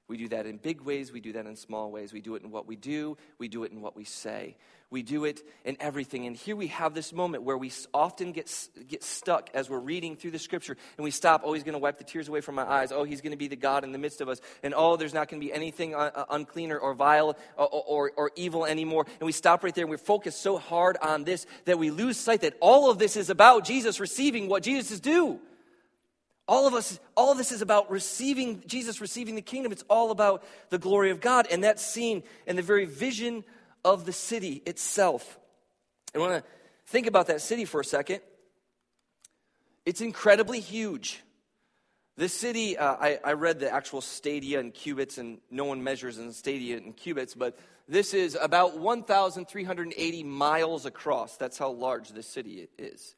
We 0.08 0.16
do 0.16 0.28
that 0.28 0.46
in 0.46 0.56
big 0.58 0.82
ways, 0.82 1.12
we 1.12 1.20
do 1.20 1.32
that 1.32 1.46
in 1.46 1.56
small 1.56 1.90
ways. 1.90 2.12
We 2.12 2.20
do 2.20 2.34
it 2.34 2.42
in 2.42 2.50
what 2.50 2.66
we 2.66 2.76
do, 2.76 3.16
we 3.38 3.48
do 3.48 3.64
it 3.64 3.72
in 3.72 3.80
what 3.80 3.96
we 3.96 4.04
say. 4.04 4.56
We 4.92 5.02
do 5.02 5.24
it 5.24 5.40
in 5.64 5.78
everything. 5.80 6.26
And 6.26 6.36
here 6.36 6.54
we 6.54 6.66
have 6.66 6.92
this 6.92 7.14
moment 7.14 7.44
where 7.44 7.56
we 7.56 7.72
often 7.94 8.32
get, 8.32 8.52
get 8.88 9.02
stuck 9.02 9.48
as 9.54 9.70
we're 9.70 9.78
reading 9.78 10.16
through 10.16 10.32
the 10.32 10.38
scripture 10.38 10.76
and 10.98 11.04
we 11.04 11.10
stop, 11.10 11.40
oh, 11.44 11.54
he's 11.54 11.62
going 11.62 11.72
to 11.72 11.78
wipe 11.78 11.96
the 11.96 12.04
tears 12.04 12.28
away 12.28 12.42
from 12.42 12.56
my 12.56 12.70
eyes. 12.70 12.92
Oh, 12.92 13.02
he's 13.02 13.22
going 13.22 13.30
to 13.30 13.38
be 13.38 13.48
the 13.48 13.56
God 13.56 13.84
in 13.84 13.92
the 13.92 13.98
midst 13.98 14.20
of 14.20 14.28
us. 14.28 14.42
And 14.62 14.74
oh, 14.76 14.96
there's 14.96 15.14
not 15.14 15.30
going 15.30 15.40
to 15.40 15.46
be 15.46 15.50
anything 15.50 15.94
uh, 15.94 16.10
uh, 16.14 16.24
unclean 16.28 16.72
or, 16.72 16.78
or 16.78 16.92
vile 16.92 17.38
or, 17.56 17.68
or, 17.70 18.12
or 18.14 18.30
evil 18.36 18.66
anymore. 18.66 19.06
And 19.18 19.24
we 19.24 19.32
stop 19.32 19.64
right 19.64 19.74
there 19.74 19.84
and 19.84 19.90
we 19.90 19.96
focus 19.96 20.36
so 20.36 20.58
hard 20.58 20.98
on 21.00 21.24
this 21.24 21.46
that 21.64 21.78
we 21.78 21.90
lose 21.90 22.18
sight 22.18 22.42
that 22.42 22.58
all 22.60 22.90
of 22.90 22.98
this 22.98 23.16
is 23.16 23.30
about 23.30 23.64
Jesus 23.64 23.98
receiving 23.98 24.46
what 24.46 24.62
Jesus 24.62 24.90
is 24.90 25.00
due. 25.00 25.40
All 26.48 26.66
of 26.66 26.74
us, 26.74 26.98
all 27.16 27.32
of 27.32 27.38
this 27.38 27.52
is 27.52 27.62
about 27.62 27.90
receiving, 27.90 28.62
Jesus 28.66 29.00
receiving 29.00 29.36
the 29.36 29.42
kingdom. 29.42 29.72
It's 29.72 29.84
all 29.88 30.10
about 30.10 30.44
the 30.70 30.78
glory 30.78 31.10
of 31.10 31.20
God. 31.20 31.46
And 31.50 31.62
that's 31.62 31.84
seen 31.84 32.22
in 32.46 32.56
the 32.56 32.62
very 32.62 32.84
vision 32.84 33.44
of 33.84 34.04
the 34.04 34.12
city 34.12 34.62
itself. 34.66 35.38
I 36.14 36.18
want 36.18 36.42
to 36.42 36.50
think 36.86 37.06
about 37.06 37.28
that 37.28 37.40
city 37.40 37.64
for 37.64 37.80
a 37.80 37.84
second. 37.84 38.20
It's 39.86 40.00
incredibly 40.00 40.60
huge. 40.60 41.22
This 42.16 42.34
city, 42.34 42.76
uh, 42.76 42.96
I, 43.00 43.18
I, 43.24 43.32
read 43.32 43.58
the 43.58 43.72
actual 43.72 44.02
stadia 44.02 44.60
in 44.60 44.70
cubits, 44.70 45.16
and 45.16 45.38
no 45.50 45.64
one 45.64 45.82
measures 45.82 46.18
in 46.18 46.30
stadia 46.32 46.76
in 46.76 46.92
cubits, 46.92 47.34
but 47.34 47.58
this 47.88 48.12
is 48.12 48.36
about 48.40 48.78
1,380 48.78 50.22
miles 50.22 50.84
across. 50.84 51.36
That's 51.38 51.56
how 51.56 51.70
large 51.70 52.10
this 52.10 52.26
city 52.26 52.68
is. 52.78 53.16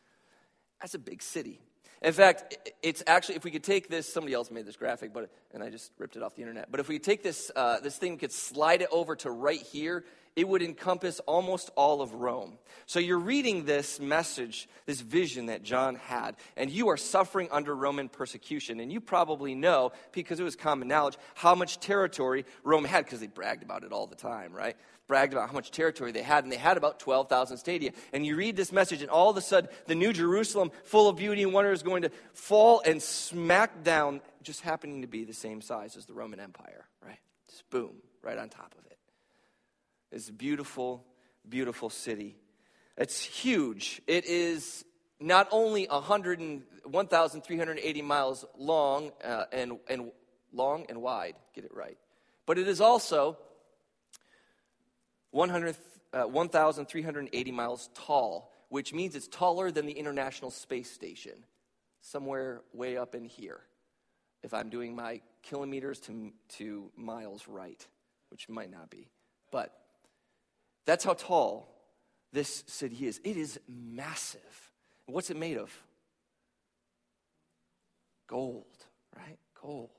That's 0.80 0.94
a 0.94 0.98
big 0.98 1.22
city. 1.22 1.60
In 2.02 2.12
fact, 2.12 2.56
it's 2.82 3.02
actually, 3.06 3.36
if 3.36 3.44
we 3.44 3.50
could 3.50 3.64
take 3.64 3.88
this, 3.88 4.12
somebody 4.12 4.34
else 4.34 4.50
made 4.50 4.66
this 4.66 4.76
graphic, 4.76 5.12
but, 5.12 5.30
and 5.52 5.62
I 5.62 5.70
just 5.70 5.92
ripped 5.98 6.16
it 6.16 6.22
off 6.22 6.34
the 6.34 6.42
internet. 6.42 6.70
But 6.70 6.80
if 6.80 6.88
we 6.88 6.98
take 6.98 7.22
this, 7.22 7.50
uh, 7.56 7.80
this 7.80 7.96
thing, 7.96 8.12
we 8.12 8.18
could 8.18 8.32
slide 8.32 8.82
it 8.82 8.88
over 8.92 9.16
to 9.16 9.30
right 9.30 9.60
here, 9.60 10.04
it 10.36 10.48
would 10.48 10.62
encompass 10.62 11.20
almost 11.20 11.70
all 11.76 12.02
of 12.02 12.14
Rome. 12.14 12.58
So 12.86 12.98
you're 12.98 13.18
reading 13.18 13.64
this 13.64 14.00
message, 14.00 14.68
this 14.84 15.00
vision 15.00 15.46
that 15.46 15.62
John 15.62 15.94
had, 15.94 16.36
and 16.56 16.70
you 16.70 16.88
are 16.88 16.96
suffering 16.96 17.48
under 17.50 17.74
Roman 17.74 18.08
persecution. 18.08 18.80
And 18.80 18.92
you 18.92 19.00
probably 19.00 19.54
know, 19.54 19.92
because 20.12 20.40
it 20.40 20.44
was 20.44 20.56
common 20.56 20.88
knowledge, 20.88 21.16
how 21.34 21.54
much 21.54 21.78
territory 21.80 22.44
Rome 22.62 22.84
had, 22.84 23.04
because 23.04 23.20
they 23.20 23.26
bragged 23.26 23.62
about 23.62 23.84
it 23.84 23.92
all 23.92 24.06
the 24.06 24.16
time, 24.16 24.52
right? 24.52 24.76
bragged 25.06 25.32
about 25.32 25.48
how 25.48 25.54
much 25.54 25.70
territory 25.70 26.12
they 26.12 26.22
had, 26.22 26.44
and 26.44 26.52
they 26.52 26.56
had 26.56 26.76
about 26.76 26.98
12,000 26.98 27.58
stadia. 27.58 27.92
And 28.12 28.24
you 28.24 28.36
read 28.36 28.56
this 28.56 28.72
message, 28.72 29.02
and 29.02 29.10
all 29.10 29.30
of 29.30 29.36
a 29.36 29.40
sudden, 29.40 29.68
the 29.86 29.94
New 29.94 30.12
Jerusalem, 30.12 30.70
full 30.84 31.08
of 31.08 31.16
beauty 31.16 31.42
and 31.42 31.52
wonder, 31.52 31.72
is 31.72 31.82
going 31.82 32.02
to 32.02 32.10
fall 32.32 32.82
and 32.84 33.02
smack 33.02 33.82
down, 33.82 34.20
just 34.42 34.62
happening 34.62 35.02
to 35.02 35.08
be 35.08 35.24
the 35.24 35.34
same 35.34 35.60
size 35.60 35.96
as 35.96 36.06
the 36.06 36.14
Roman 36.14 36.40
Empire, 36.40 36.86
right? 37.04 37.18
Just 37.48 37.68
boom, 37.70 37.92
right 38.22 38.38
on 38.38 38.48
top 38.48 38.74
of 38.78 38.86
it. 38.86 38.93
It's 40.14 40.28
a 40.28 40.32
beautiful, 40.32 41.04
beautiful 41.48 41.90
city. 41.90 42.36
It's 42.96 43.20
huge. 43.20 44.00
It 44.06 44.26
is 44.26 44.84
not 45.18 45.48
only 45.50 45.86
1,380 45.86 48.02
miles 48.02 48.44
long 48.56 49.10
uh, 49.24 49.46
and, 49.50 49.80
and 49.88 50.12
long 50.52 50.86
and 50.88 51.02
wide, 51.02 51.34
get 51.52 51.64
it 51.64 51.74
right, 51.74 51.98
but 52.46 52.58
it 52.58 52.68
is 52.68 52.80
also 52.80 53.36
100, 55.32 55.76
uh, 56.12 56.22
1,380 56.22 57.50
miles 57.50 57.90
tall, 57.94 58.52
which 58.68 58.94
means 58.94 59.16
it's 59.16 59.26
taller 59.26 59.72
than 59.72 59.86
the 59.86 59.92
International 59.92 60.52
Space 60.52 60.92
Station, 60.92 61.42
somewhere 62.02 62.60
way 62.72 62.96
up 62.96 63.16
in 63.16 63.24
here, 63.24 63.62
if 64.44 64.54
I'm 64.54 64.68
doing 64.68 64.94
my 64.94 65.22
kilometers 65.42 65.98
to, 66.02 66.30
to 66.50 66.92
miles 66.96 67.48
right, 67.48 67.84
which 68.30 68.48
might 68.48 68.70
not 68.70 68.90
be. 68.90 69.08
But 69.50 69.72
that's 70.86 71.04
how 71.04 71.14
tall 71.14 71.68
this 72.32 72.64
city 72.66 73.06
is. 73.06 73.20
It 73.24 73.36
is 73.36 73.58
massive. 73.68 74.40
What's 75.06 75.30
it 75.30 75.36
made 75.36 75.56
of? 75.56 75.72
Gold, 78.26 78.64
right? 79.16 79.38
Gold 79.60 79.90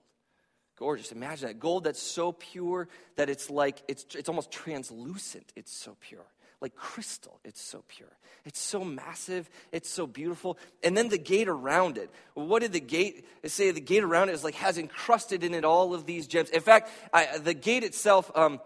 gorgeous. 0.77 1.11
Imagine 1.11 1.47
that. 1.47 1.59
Gold 1.59 1.85
that's 1.85 2.01
so 2.01 2.31
pure 2.31 2.87
that 3.15 3.29
it's 3.29 3.49
like, 3.49 3.81
it's, 3.87 4.05
it's 4.15 4.29
almost 4.29 4.51
translucent. 4.51 5.51
It's 5.55 5.71
so 5.71 5.95
pure. 5.99 6.25
Like 6.61 6.75
crystal, 6.75 7.39
it's 7.43 7.61
so 7.61 7.83
pure. 7.87 8.11
It's 8.45 8.59
so 8.59 8.83
massive. 8.83 9.49
It's 9.71 9.89
so 9.89 10.07
beautiful. 10.07 10.57
And 10.83 10.95
then 10.95 11.09
the 11.09 11.17
gate 11.17 11.47
around 11.47 11.97
it. 11.97 12.09
What 12.33 12.61
did 12.61 12.71
the 12.71 12.79
gate 12.79 13.25
say? 13.45 13.71
The 13.71 13.81
gate 13.81 14.03
around 14.03 14.29
it 14.29 14.33
is 14.33 14.43
like 14.43 14.55
has 14.55 14.77
encrusted 14.77 15.43
in 15.43 15.53
it 15.53 15.65
all 15.65 15.93
of 15.93 16.05
these 16.05 16.27
gems. 16.27 16.49
In 16.49 16.61
fact, 16.61 16.89
I, 17.13 17.37
the 17.37 17.53
gate 17.53 17.83
itself 17.83 18.31
um, 18.35 18.61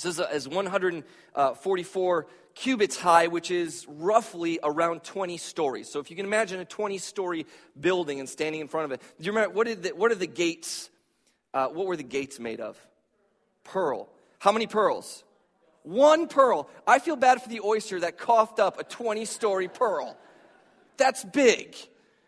says 0.00 0.20
uh, 0.20 0.28
is 0.32 0.48
144 0.48 2.26
cubits 2.54 2.96
high, 2.96 3.28
which 3.28 3.50
is 3.50 3.86
roughly 3.88 4.58
around 4.62 5.04
20 5.04 5.36
stories. 5.38 5.88
So 5.88 6.00
if 6.00 6.10
you 6.10 6.16
can 6.16 6.26
imagine 6.26 6.60
a 6.60 6.64
20 6.64 6.98
story 6.98 7.46
building 7.78 8.20
and 8.20 8.28
standing 8.28 8.60
in 8.60 8.68
front 8.68 8.86
of 8.86 8.92
it, 8.92 9.00
do 9.18 9.24
you 9.24 9.32
remember 9.32 9.54
what, 9.54 9.66
did 9.66 9.82
the, 9.82 9.90
what 9.90 10.10
are 10.10 10.16
the 10.16 10.26
gates 10.26 10.90
uh, 11.54 11.68
what 11.68 11.86
were 11.86 11.96
the 11.96 12.02
gates 12.02 12.38
made 12.38 12.60
of? 12.60 12.78
Pearl. 13.64 14.08
How 14.38 14.52
many 14.52 14.66
pearls? 14.66 15.24
One 15.82 16.28
pearl. 16.28 16.68
I 16.86 16.98
feel 16.98 17.16
bad 17.16 17.42
for 17.42 17.48
the 17.48 17.60
oyster 17.64 18.00
that 18.00 18.18
coughed 18.18 18.60
up 18.60 18.78
a 18.78 18.84
20 18.84 19.24
story 19.24 19.68
pearl. 19.68 20.16
That's 20.96 21.24
big. 21.24 21.74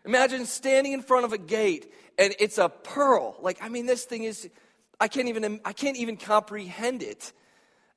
Imagine 0.05 0.45
standing 0.45 0.93
in 0.93 1.01
front 1.01 1.25
of 1.25 1.33
a 1.33 1.37
gate 1.37 1.93
and 2.17 2.33
it's 2.39 2.57
a 2.57 2.69
pearl. 2.69 3.37
Like, 3.41 3.59
I 3.61 3.69
mean, 3.69 3.85
this 3.85 4.05
thing 4.05 4.23
is, 4.23 4.49
I 4.99 5.07
can't 5.07 5.27
even, 5.27 5.59
I 5.63 5.73
can't 5.73 5.97
even 5.97 6.17
comprehend 6.17 7.03
it. 7.03 7.31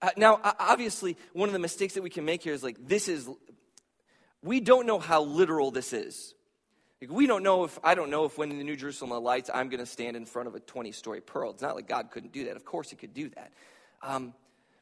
Uh, 0.05 0.11
now, 0.19 0.39
obviously, 0.59 1.17
one 1.33 1.49
of 1.49 1.55
the 1.55 1.59
mistakes 1.59 1.95
that 1.95 2.03
we 2.03 2.11
can 2.11 2.27
make 2.27 2.43
here 2.43 2.53
is 2.53 2.63
like, 2.63 2.77
this 2.79 3.09
is, 3.09 3.27
we 4.43 4.61
don't 4.61 4.87
know 4.87 4.99
how 4.99 5.23
literal 5.23 5.71
this 5.71 5.95
is. 5.95 6.35
Like, 7.01 7.11
we 7.11 7.27
don't 7.27 7.43
know 7.43 7.65
if, 7.65 7.79
I 7.83 7.95
don't 7.95 8.11
know 8.11 8.27
if 8.27 8.37
when 8.37 8.51
the 8.51 8.65
New 8.65 8.77
Jerusalem 8.77 9.23
lights, 9.25 9.49
I'm 9.53 9.71
going 9.71 9.81
to 9.81 9.87
stand 9.87 10.15
in 10.15 10.27
front 10.27 10.47
of 10.47 10.55
a 10.55 10.61
20 10.61 10.93
story 10.93 11.23
pearl. 11.23 11.53
It's 11.53 11.63
not 11.63 11.75
like 11.75 11.89
God 11.89 12.11
couldn't 12.11 12.35
do 12.35 12.45
that. 12.45 12.57
Of 12.57 12.67
course, 12.67 12.91
He 12.91 12.97
could 12.97 13.15
do 13.15 13.31
that. 13.31 13.51
Um, 14.03 14.35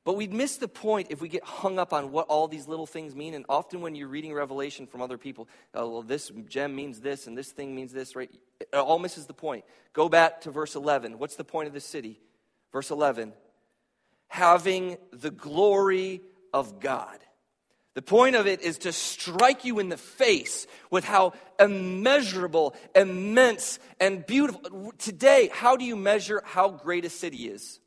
but 0.02 0.14
we'd 0.14 0.32
miss 0.32 0.56
the 0.56 0.66
point 0.66 1.12
if 1.12 1.20
we 1.20 1.28
get 1.28 1.44
hung 1.44 1.78
up 1.78 1.92
on 1.92 2.10
what 2.10 2.26
all 2.26 2.48
these 2.48 2.66
little 2.66 2.86
things 2.86 3.14
mean. 3.14 3.34
And 3.34 3.44
often 3.48 3.80
when 3.80 3.94
you're 3.94 4.08
reading 4.08 4.32
Revelation 4.32 4.88
from 4.88 5.02
other 5.02 5.18
people, 5.18 5.48
oh, 5.72 5.88
well, 5.88 6.02
this 6.02 6.32
gem 6.48 6.74
means 6.74 6.98
this 6.98 7.28
and 7.28 7.38
this 7.38 7.52
thing 7.52 7.76
means 7.76 7.92
this, 7.92 8.16
right? 8.16 8.30
It 8.58 8.74
all 8.74 8.98
misses 8.98 9.26
the 9.26 9.34
point. 9.34 9.64
Go 9.92 10.08
back 10.08 10.40
to 10.40 10.50
verse 10.50 10.74
11. 10.74 11.20
What's 11.20 11.36
the 11.36 11.44
point 11.44 11.68
of 11.68 11.74
the 11.74 11.80
city? 11.80 12.18
Verse 12.72 12.90
11 12.90 13.34
having 14.32 14.96
the 15.12 15.30
glory 15.30 16.22
of 16.54 16.80
God. 16.80 17.18
The 17.92 18.00
point 18.00 18.34
of 18.34 18.46
it 18.46 18.62
is 18.62 18.78
to 18.78 18.92
strike 18.92 19.66
you 19.66 19.78
in 19.78 19.90
the 19.90 19.98
face 19.98 20.66
with 20.90 21.04
how 21.04 21.34
immeasurable, 21.60 22.74
immense, 22.96 23.78
and 24.00 24.24
beautiful. 24.24 24.94
Today, 24.96 25.50
how 25.52 25.76
do 25.76 25.84
you 25.84 25.96
measure 25.96 26.40
how 26.46 26.70
great 26.70 27.04
a 27.04 27.10
city 27.10 27.46
is? 27.46 27.78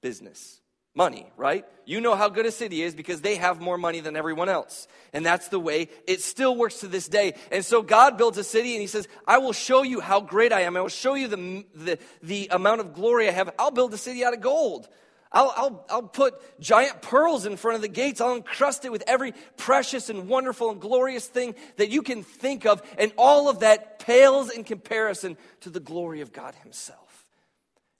Business. 0.00 0.60
Money, 0.94 1.32
right? 1.38 1.64
You 1.86 2.02
know 2.02 2.14
how 2.14 2.28
good 2.28 2.44
a 2.44 2.52
city 2.52 2.82
is 2.82 2.94
because 2.94 3.22
they 3.22 3.36
have 3.36 3.60
more 3.62 3.78
money 3.78 4.00
than 4.00 4.14
everyone 4.14 4.50
else. 4.50 4.86
And 5.14 5.24
that's 5.24 5.48
the 5.48 5.58
way 5.58 5.88
it 6.06 6.20
still 6.20 6.54
works 6.54 6.80
to 6.80 6.88
this 6.88 7.08
day. 7.08 7.34
And 7.50 7.64
so 7.64 7.80
God 7.80 8.18
builds 8.18 8.36
a 8.36 8.44
city 8.44 8.72
and 8.74 8.80
he 8.82 8.86
says, 8.86 9.08
I 9.26 9.38
will 9.38 9.54
show 9.54 9.82
you 9.82 10.00
how 10.00 10.20
great 10.20 10.52
I 10.52 10.62
am. 10.62 10.76
I 10.76 10.82
will 10.82 10.88
show 10.88 11.14
you 11.14 11.28
the, 11.28 11.64
the, 11.74 11.98
the 12.22 12.48
amount 12.50 12.82
of 12.82 12.92
glory 12.92 13.26
I 13.26 13.32
have. 13.32 13.54
I'll 13.58 13.70
build 13.70 13.94
a 13.94 13.98
city 13.98 14.22
out 14.22 14.34
of 14.34 14.42
gold. 14.42 14.86
I'll, 15.32 15.52
I'll, 15.56 15.86
I'll 15.88 16.02
put 16.02 16.34
giant 16.60 17.00
pearls 17.00 17.46
in 17.46 17.56
front 17.56 17.76
of 17.76 17.82
the 17.82 17.88
gates. 17.88 18.20
I'll 18.20 18.34
encrust 18.34 18.84
it 18.84 18.92
with 18.92 19.02
every 19.06 19.32
precious 19.56 20.10
and 20.10 20.28
wonderful 20.28 20.70
and 20.70 20.78
glorious 20.78 21.26
thing 21.26 21.54
that 21.78 21.88
you 21.88 22.02
can 22.02 22.22
think 22.22 22.66
of. 22.66 22.82
And 22.98 23.12
all 23.16 23.48
of 23.48 23.60
that 23.60 23.98
pales 23.98 24.50
in 24.50 24.62
comparison 24.62 25.38
to 25.60 25.70
the 25.70 25.80
glory 25.80 26.20
of 26.20 26.34
God 26.34 26.54
Himself. 26.56 27.26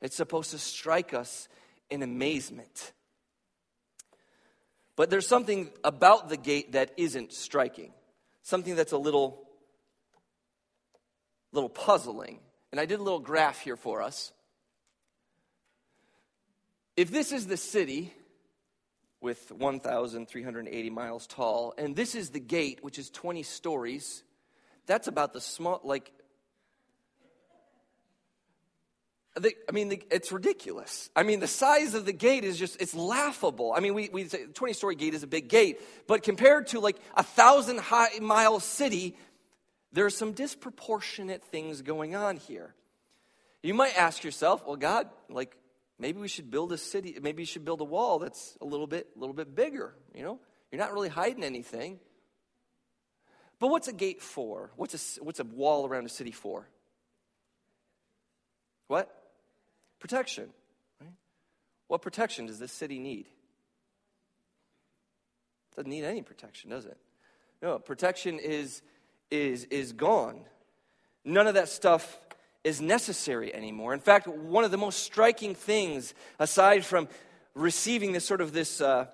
It's 0.02 0.16
supposed 0.16 0.50
to 0.50 0.58
strike 0.58 1.14
us 1.14 1.48
in 1.92 2.02
amazement. 2.02 2.92
But 4.96 5.10
there's 5.10 5.26
something 5.26 5.70
about 5.84 6.28
the 6.28 6.36
gate 6.36 6.72
that 6.72 6.92
isn't 6.96 7.32
striking, 7.32 7.92
something 8.42 8.74
that's 8.74 8.92
a 8.92 8.98
little, 8.98 9.46
little 11.52 11.68
puzzling. 11.68 12.40
And 12.70 12.80
I 12.80 12.86
did 12.86 12.98
a 12.98 13.02
little 13.02 13.20
graph 13.20 13.60
here 13.60 13.76
for 13.76 14.02
us. 14.02 14.32
If 16.96 17.10
this 17.10 17.32
is 17.32 17.46
the 17.46 17.56
city 17.56 18.12
with 19.20 19.50
1,380 19.52 20.90
miles 20.90 21.26
tall, 21.26 21.74
and 21.78 21.94
this 21.94 22.14
is 22.14 22.30
the 22.30 22.40
gate, 22.40 22.80
which 22.82 22.98
is 22.98 23.08
20 23.10 23.42
stories, 23.44 24.24
that's 24.86 25.06
about 25.06 25.32
the 25.32 25.40
small, 25.40 25.80
like, 25.84 26.12
the, 29.36 29.54
I 29.68 29.72
mean, 29.72 29.88
the, 29.88 30.02
it's 30.10 30.30
ridiculous. 30.30 31.08
I 31.16 31.22
mean, 31.22 31.40
the 31.40 31.46
size 31.46 31.94
of 31.94 32.04
the 32.04 32.12
gate 32.12 32.44
is 32.44 32.58
just, 32.58 32.80
it's 32.80 32.94
laughable. 32.94 33.72
I 33.74 33.80
mean, 33.80 33.94
we, 33.94 34.10
we 34.10 34.28
say 34.28 34.44
20 34.44 34.74
story 34.74 34.94
gate 34.94 35.14
is 35.14 35.22
a 35.22 35.26
big 35.26 35.48
gate, 35.48 35.80
but 36.06 36.22
compared 36.22 36.66
to 36.68 36.80
like 36.80 36.96
a 37.16 37.22
thousand 37.22 37.78
high 37.78 38.18
mile 38.20 38.60
city, 38.60 39.16
there 39.92 40.04
are 40.04 40.10
some 40.10 40.32
disproportionate 40.32 41.42
things 41.44 41.80
going 41.80 42.14
on 42.14 42.36
here. 42.36 42.74
You 43.62 43.74
might 43.74 43.96
ask 43.96 44.22
yourself, 44.22 44.66
well, 44.66 44.76
God, 44.76 45.08
like, 45.30 45.56
maybe 45.98 46.20
we 46.20 46.28
should 46.28 46.50
build 46.50 46.72
a 46.72 46.78
city, 46.78 47.16
maybe 47.22 47.42
you 47.42 47.46
should 47.46 47.64
build 47.64 47.80
a 47.80 47.84
wall 47.84 48.18
that's 48.18 48.58
a 48.60 48.64
little 48.66 48.86
bit, 48.86 49.08
a 49.16 49.18
little 49.18 49.34
bit 49.34 49.54
bigger, 49.54 49.94
you 50.14 50.24
know? 50.24 50.40
You're 50.70 50.80
not 50.80 50.92
really 50.92 51.08
hiding 51.08 51.44
anything. 51.44 52.00
But 53.60 53.68
what's 53.68 53.88
a 53.88 53.92
gate 53.92 54.20
for? 54.20 54.72
What's 54.76 55.18
a, 55.18 55.24
what's 55.24 55.38
a 55.38 55.44
wall 55.44 55.86
around 55.86 56.04
a 56.04 56.08
city 56.08 56.32
for? 56.32 56.68
What? 58.88 59.21
Protection. 60.02 60.48
Right? 61.00 61.12
What 61.86 62.02
protection 62.02 62.46
does 62.46 62.58
this 62.58 62.72
city 62.72 62.98
need? 62.98 63.26
It 65.70 65.76
doesn't 65.76 65.88
need 65.88 66.02
any 66.02 66.22
protection, 66.22 66.70
does 66.70 66.86
it? 66.86 66.96
No, 67.62 67.78
protection 67.78 68.40
is, 68.40 68.82
is, 69.30 69.62
is 69.66 69.92
gone. 69.92 70.40
None 71.24 71.46
of 71.46 71.54
that 71.54 71.68
stuff 71.68 72.18
is 72.64 72.80
necessary 72.80 73.54
anymore. 73.54 73.94
In 73.94 74.00
fact, 74.00 74.26
one 74.26 74.64
of 74.64 74.72
the 74.72 74.76
most 74.76 75.04
striking 75.04 75.54
things, 75.54 76.14
aside 76.40 76.84
from 76.84 77.06
receiving 77.54 78.10
this 78.10 78.24
sort 78.24 78.40
of 78.40 78.52
this 78.52 78.80
uh, 78.80 79.06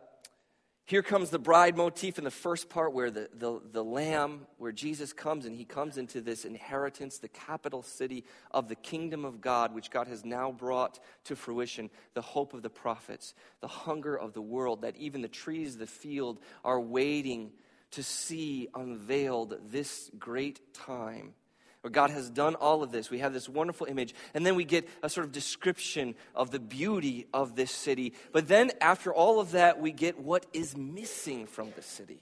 here 0.88 1.02
comes 1.02 1.28
the 1.28 1.38
bride 1.38 1.76
motif 1.76 2.16
in 2.16 2.24
the 2.24 2.30
first 2.30 2.70
part 2.70 2.94
where 2.94 3.10
the, 3.10 3.28
the, 3.34 3.60
the 3.72 3.84
lamb, 3.84 4.46
where 4.56 4.72
Jesus 4.72 5.12
comes 5.12 5.44
and 5.44 5.54
he 5.54 5.66
comes 5.66 5.98
into 5.98 6.22
this 6.22 6.46
inheritance, 6.46 7.18
the 7.18 7.28
capital 7.28 7.82
city 7.82 8.24
of 8.52 8.68
the 8.68 8.74
kingdom 8.74 9.26
of 9.26 9.42
God, 9.42 9.74
which 9.74 9.90
God 9.90 10.08
has 10.08 10.24
now 10.24 10.50
brought 10.50 10.98
to 11.24 11.36
fruition, 11.36 11.90
the 12.14 12.22
hope 12.22 12.54
of 12.54 12.62
the 12.62 12.70
prophets, 12.70 13.34
the 13.60 13.68
hunger 13.68 14.18
of 14.18 14.32
the 14.32 14.40
world, 14.40 14.80
that 14.80 14.96
even 14.96 15.20
the 15.20 15.28
trees 15.28 15.74
of 15.74 15.80
the 15.80 15.86
field 15.86 16.38
are 16.64 16.80
waiting 16.80 17.50
to 17.90 18.02
see 18.02 18.68
unveiled 18.74 19.58
this 19.70 20.10
great 20.18 20.72
time 20.72 21.34
where 21.80 21.90
God 21.90 22.10
has 22.10 22.28
done 22.28 22.54
all 22.54 22.82
of 22.82 22.90
this. 22.90 23.10
We 23.10 23.20
have 23.20 23.32
this 23.32 23.48
wonderful 23.48 23.86
image, 23.86 24.14
and 24.34 24.44
then 24.44 24.56
we 24.56 24.64
get 24.64 24.88
a 25.02 25.08
sort 25.08 25.26
of 25.26 25.32
description 25.32 26.14
of 26.34 26.50
the 26.50 26.58
beauty 26.58 27.26
of 27.32 27.54
this 27.54 27.70
city. 27.70 28.14
But 28.32 28.48
then, 28.48 28.72
after 28.80 29.12
all 29.12 29.40
of 29.40 29.52
that, 29.52 29.80
we 29.80 29.92
get 29.92 30.18
what 30.18 30.46
is 30.52 30.76
missing 30.76 31.46
from 31.46 31.72
the 31.76 31.82
city. 31.82 32.20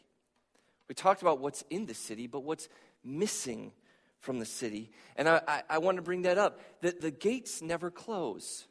We 0.88 0.94
talked 0.94 1.22
about 1.22 1.40
what's 1.40 1.64
in 1.70 1.86
the 1.86 1.94
city, 1.94 2.26
but 2.26 2.40
what's 2.40 2.68
missing 3.02 3.72
from 4.20 4.38
the 4.38 4.44
city. 4.44 4.90
And 5.16 5.28
I, 5.28 5.40
I, 5.46 5.62
I 5.70 5.78
want 5.78 5.96
to 5.96 6.02
bring 6.02 6.22
that 6.22 6.38
up 6.38 6.60
that 6.82 7.00
the 7.00 7.10
gates 7.10 7.62
never 7.62 7.90
close. 7.90 8.66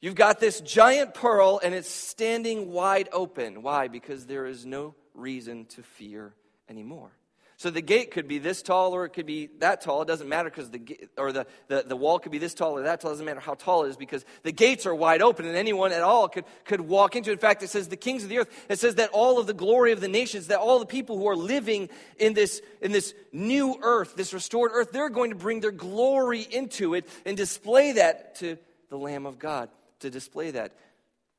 You've 0.00 0.14
got 0.14 0.38
this 0.38 0.60
giant 0.60 1.14
pearl, 1.14 1.60
and 1.62 1.74
it's 1.74 1.90
standing 1.90 2.70
wide 2.70 3.08
open. 3.12 3.62
Why? 3.62 3.88
Because 3.88 4.26
there 4.26 4.46
is 4.46 4.64
no 4.64 4.94
reason 5.14 5.64
to 5.66 5.82
fear 5.82 6.34
anymore. 6.68 7.10
So 7.58 7.70
the 7.70 7.82
gate 7.82 8.12
could 8.12 8.28
be 8.28 8.38
this 8.38 8.62
tall 8.62 8.94
or 8.94 9.04
it 9.04 9.08
could 9.08 9.26
be 9.26 9.48
that 9.58 9.80
tall. 9.80 10.02
It 10.02 10.06
doesn't 10.06 10.28
matter 10.28 10.48
because 10.48 10.70
the 10.70 11.08
or 11.16 11.32
the, 11.32 11.44
the, 11.66 11.82
the 11.84 11.96
wall 11.96 12.20
could 12.20 12.30
be 12.30 12.38
this 12.38 12.54
tall 12.54 12.78
or 12.78 12.82
that 12.82 13.00
tall. 13.00 13.10
It 13.10 13.14
doesn't 13.14 13.26
matter 13.26 13.40
how 13.40 13.54
tall 13.54 13.84
it 13.84 13.88
is 13.88 13.96
because 13.96 14.24
the 14.44 14.52
gates 14.52 14.86
are 14.86 14.94
wide 14.94 15.22
open 15.22 15.44
and 15.44 15.56
anyone 15.56 15.90
at 15.90 16.02
all 16.02 16.28
could, 16.28 16.44
could 16.64 16.80
walk 16.80 17.16
into 17.16 17.30
it. 17.30 17.32
In 17.32 17.40
fact, 17.40 17.64
it 17.64 17.68
says 17.68 17.88
the 17.88 17.96
kings 17.96 18.22
of 18.22 18.28
the 18.28 18.38
earth. 18.38 18.66
It 18.68 18.78
says 18.78 18.94
that 18.94 19.10
all 19.10 19.40
of 19.40 19.48
the 19.48 19.54
glory 19.54 19.90
of 19.90 20.00
the 20.00 20.06
nations, 20.06 20.46
that 20.46 20.60
all 20.60 20.78
the 20.78 20.86
people 20.86 21.18
who 21.18 21.26
are 21.26 21.34
living 21.34 21.88
in 22.16 22.32
this, 22.32 22.62
in 22.80 22.92
this 22.92 23.12
new 23.32 23.76
earth, 23.82 24.14
this 24.14 24.32
restored 24.32 24.70
earth, 24.72 24.92
they're 24.92 25.10
going 25.10 25.30
to 25.30 25.36
bring 25.36 25.58
their 25.58 25.72
glory 25.72 26.42
into 26.42 26.94
it 26.94 27.08
and 27.26 27.36
display 27.36 27.90
that 27.90 28.36
to 28.36 28.56
the 28.88 28.96
Lamb 28.96 29.26
of 29.26 29.40
God, 29.40 29.68
to 29.98 30.10
display 30.10 30.52
that 30.52 30.76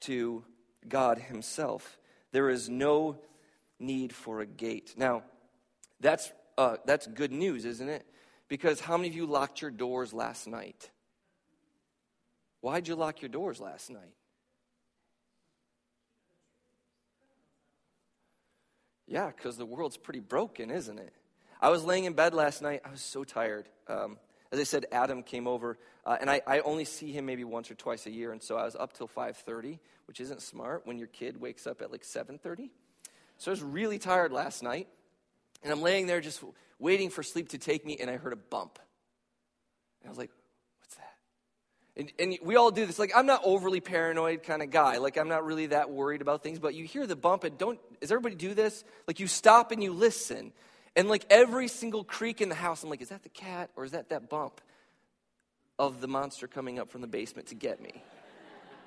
to 0.02 0.44
God 0.86 1.18
Himself. 1.18 1.98
There 2.34 2.50
is 2.50 2.68
no 2.68 3.22
need 3.80 4.12
for 4.12 4.42
a 4.42 4.46
gate. 4.46 4.96
Now, 4.98 5.24
that's, 6.00 6.32
uh, 6.58 6.78
that's 6.86 7.08
good 7.08 7.32
news, 7.32 7.66
isn't 7.66 7.90
it? 7.90 8.06
Because 8.48 8.80
how 8.80 8.98
many 8.98 9.10
of 9.10 9.16
you 9.16 9.26
locked 9.26 9.62
your 9.62 9.72
doors 9.72 10.14
last 10.14 10.48
night? 10.48 10.90
Why'd 12.62 12.88
you 12.88 12.96
lock 12.96 13.22
your 13.22 13.30
doors 13.30 13.60
last 13.60 13.90
night? 13.90 14.14
Yeah, 19.08 19.28
because 19.28 19.58
the 19.58 19.66
world's 19.66 19.98
pretty 19.98 20.20
broken, 20.20 20.70
isn't 20.70 21.00
it? 21.00 21.14
I 21.62 21.70
was 21.70 21.84
laying 21.84 22.06
in 22.06 22.14
bed 22.14 22.34
last 22.34 22.62
night. 22.62 22.82
I 22.86 22.92
was 22.92 23.02
so 23.02 23.24
tired. 23.24 23.68
Um, 23.88 24.18
as 24.52 24.60
I 24.60 24.64
said, 24.64 24.86
Adam 24.92 25.24
came 25.24 25.48
over, 25.48 25.78
uh, 26.06 26.18
and 26.20 26.30
I, 26.30 26.42
I, 26.48 26.60
only 26.62 26.86
see 26.86 27.12
him 27.12 27.26
maybe 27.26 27.44
once 27.44 27.70
or 27.70 27.76
twice 27.76 28.08
a 28.08 28.12
year, 28.12 28.32
and 28.32 28.42
so 28.42 28.58
I 28.58 28.66
was 28.66 28.76
up 28.76 28.94
till 28.94 29.08
5.30, 29.08 29.78
which 30.06 30.20
isn't 30.22 30.42
smart 30.42 30.88
when 30.88 30.98
your 30.98 31.08
kid 31.08 31.40
wakes 31.40 31.68
up 31.68 31.82
at 31.82 31.92
like 31.92 32.04
7.30. 32.04 32.70
So 33.38 33.52
I 33.52 33.54
was 33.54 33.62
really 33.62 34.00
tired 34.00 34.32
last 34.32 34.64
night. 34.64 34.88
And 35.63 35.72
I'm 35.72 35.82
laying 35.82 36.08
there 36.08 36.22
just 36.22 36.43
waiting 36.80 37.10
for 37.10 37.24
sleep 37.24 37.50
to 37.50 37.58
take 37.58 37.86
me, 37.86 37.98
and 38.00 38.10
I 38.10 38.17
heard 38.17 38.34
a 38.34 38.38
bump. 38.38 38.80
And 40.02 40.08
I 40.08 40.10
was 40.10 40.17
like, 40.17 40.32
what's 40.80 40.95
that? 40.95 41.15
And, 41.98 42.12
and 42.19 42.38
we 42.41 42.56
all 42.56 42.72
do 42.72 42.86
this. 42.86 42.98
Like, 42.98 43.12
I'm 43.15 43.26
not 43.26 43.41
overly 43.43 43.82
paranoid 43.82 44.43
kind 44.43 44.62
of 44.62 44.72
guy. 44.72 44.98
Like, 44.98 45.17
I'm 45.17 45.28
not 45.28 45.45
really 45.45 45.67
that 45.67 45.89
worried 45.89 46.22
about 46.22 46.43
things, 46.43 46.60
but 46.60 46.74
you 46.74 46.86
hear 46.86 47.06
the 47.06 47.15
bump, 47.15 47.43
and 47.43 47.58
don't, 47.58 47.80
does 48.00 48.12
everybody 48.12 48.36
do 48.36 48.54
this? 48.54 48.84
Like, 49.08 49.19
you 49.19 49.28
stop 49.28 49.72
and 49.72 49.84
you 49.84 49.91
listen. 49.91 50.54
And 50.95 51.08
like 51.08 51.26
every 51.30 51.67
single 51.67 52.04
creak 52.04 52.41
in 52.41 52.50
the 52.50 52.56
house, 52.56 52.84
I'm 52.84 52.89
like, 52.89 53.02
is 53.02 53.10
that 53.10 53.24
the 53.24 53.30
cat 53.30 53.69
or 53.76 53.86
is 53.86 53.91
that 53.91 54.10
that 54.10 54.30
bump 54.30 54.60
of 55.78 56.02
the 56.02 56.08
monster 56.08 56.48
coming 56.48 56.80
up 56.80 56.89
from 56.89 57.02
the 57.02 57.08
basement 57.08 57.48
to 57.50 57.56
get 57.56 57.82
me? 57.82 58.04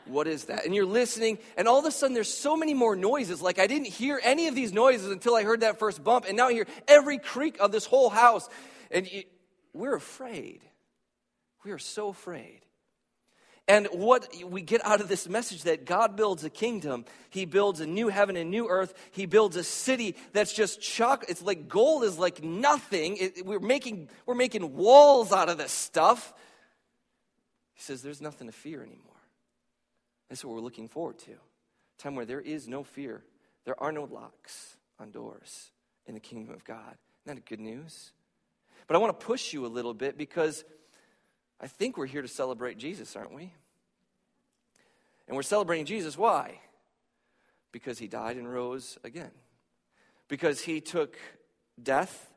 What 0.07 0.27
is 0.27 0.47
that? 0.47 0.65
And 0.65 0.75
you're 0.75 0.87
listening, 0.87 1.39
and 1.57 1.69
all 1.69 1.79
of 1.79 1.85
a 1.85 1.91
sudden 1.91 2.15
there's 2.15 2.33
so 2.33 2.57
many 2.57 2.75
more 2.75 2.97
noises. 2.97 3.41
Like 3.41 3.59
I 3.59 3.67
didn't 3.67 3.87
hear 3.87 4.21
any 4.23 4.49
of 4.49 4.55
these 4.55 4.73
noises 4.73 5.11
until 5.11 5.35
I 5.35 5.45
heard 5.45 5.61
that 5.61 5.79
first 5.79 6.03
bump, 6.03 6.25
and 6.27 6.37
now 6.37 6.49
I 6.49 6.53
hear 6.53 6.67
every 6.89 7.19
creak 7.19 7.61
of 7.61 7.73
this 7.73 7.87
whole 7.87 8.11
house. 8.11 8.49
And 8.91 9.09
we're 9.73 9.95
afraid. 9.95 10.61
We 11.65 11.71
are 11.71 11.79
so 11.79 12.09
afraid. 12.09 12.61
And 13.69 13.87
what 13.93 14.29
we 14.45 14.61
get 14.61 14.85
out 14.85 15.01
of 15.01 15.09
this 15.09 15.29
message 15.29 15.63
that 15.63 15.85
God 15.85 16.17
builds 16.17 16.43
a 16.43 16.51
kingdom, 16.51 17.05
He 17.31 17.45
builds 17.45 17.81
a 17.81 17.87
new 17.87 18.09
heaven 18.09 18.37
and 18.37 18.51
new 18.51 18.69
earth. 18.69 18.93
He 19.13 19.27
builds 19.27 19.57
a 19.57 19.63
city 19.63 20.17
that's 20.33 20.53
just 20.53 20.81
chocolate. 20.81 21.31
It's 21.31 21.43
like 21.43 21.69
gold 21.69 22.03
is 22.03 22.19
like 22.19 22.43
nothing. 22.43 23.17
It, 23.19 23.47
we're, 23.47 23.61
making, 23.61 24.09
we're 24.27 24.35
making 24.35 24.77
walls 24.77 25.33
out 25.33 25.49
of 25.49 25.59
this 25.59 25.71
stuff. 25.71 26.35
He 27.75 27.83
says 27.83 28.03
there's 28.03 28.21
nothing 28.21 28.49
to 28.49 28.53
fear 28.53 28.83
anymore. 28.83 29.12
That's 30.33 30.47
what 30.47 30.55
we're 30.55 30.63
looking 30.63 30.89
forward 30.89 31.19
to. 31.19 31.33
A 31.33 32.03
time 32.03 32.15
where 32.15 32.25
there 32.25 32.41
is 32.41 32.67
no 32.67 32.85
fear. 32.85 33.23
There 33.67 33.79
are 33.79 33.93
no 33.93 34.05
locks 34.05 34.79
on 34.99 35.11
doors 35.11 35.71
in 36.07 36.15
the 36.15 36.21
kingdom 36.21 36.55
of 36.55 36.65
God. 36.65 36.97
Isn't 37.27 37.37
that 37.37 37.45
good 37.45 37.61
news? 37.61 38.13
But 38.87 38.97
I 38.97 38.99
want 38.99 39.21
to 39.21 39.27
push 39.27 39.53
you 39.53 39.67
a 39.67 39.69
little 39.69 39.93
bit 39.93 40.17
because 40.17 40.65
I 41.61 41.67
think 41.67 41.99
we're 41.99 42.07
here 42.07 42.23
to 42.23 42.29
celebrate 42.29 42.79
Jesus, 42.79 43.15
aren't 43.15 43.35
we? 43.35 43.53
And 45.29 45.37
we're 45.37 45.43
celebrating 45.43 45.85
Jesus. 45.85 46.17
Why? 46.17 46.61
Because 47.71 47.99
he 47.99 48.09
died 48.09 48.39
and 48.39 48.51
rose 48.51 48.97
again. 49.05 49.33
Because 50.29 50.63
he 50.63 50.81
took 50.81 51.19
death 51.83 52.33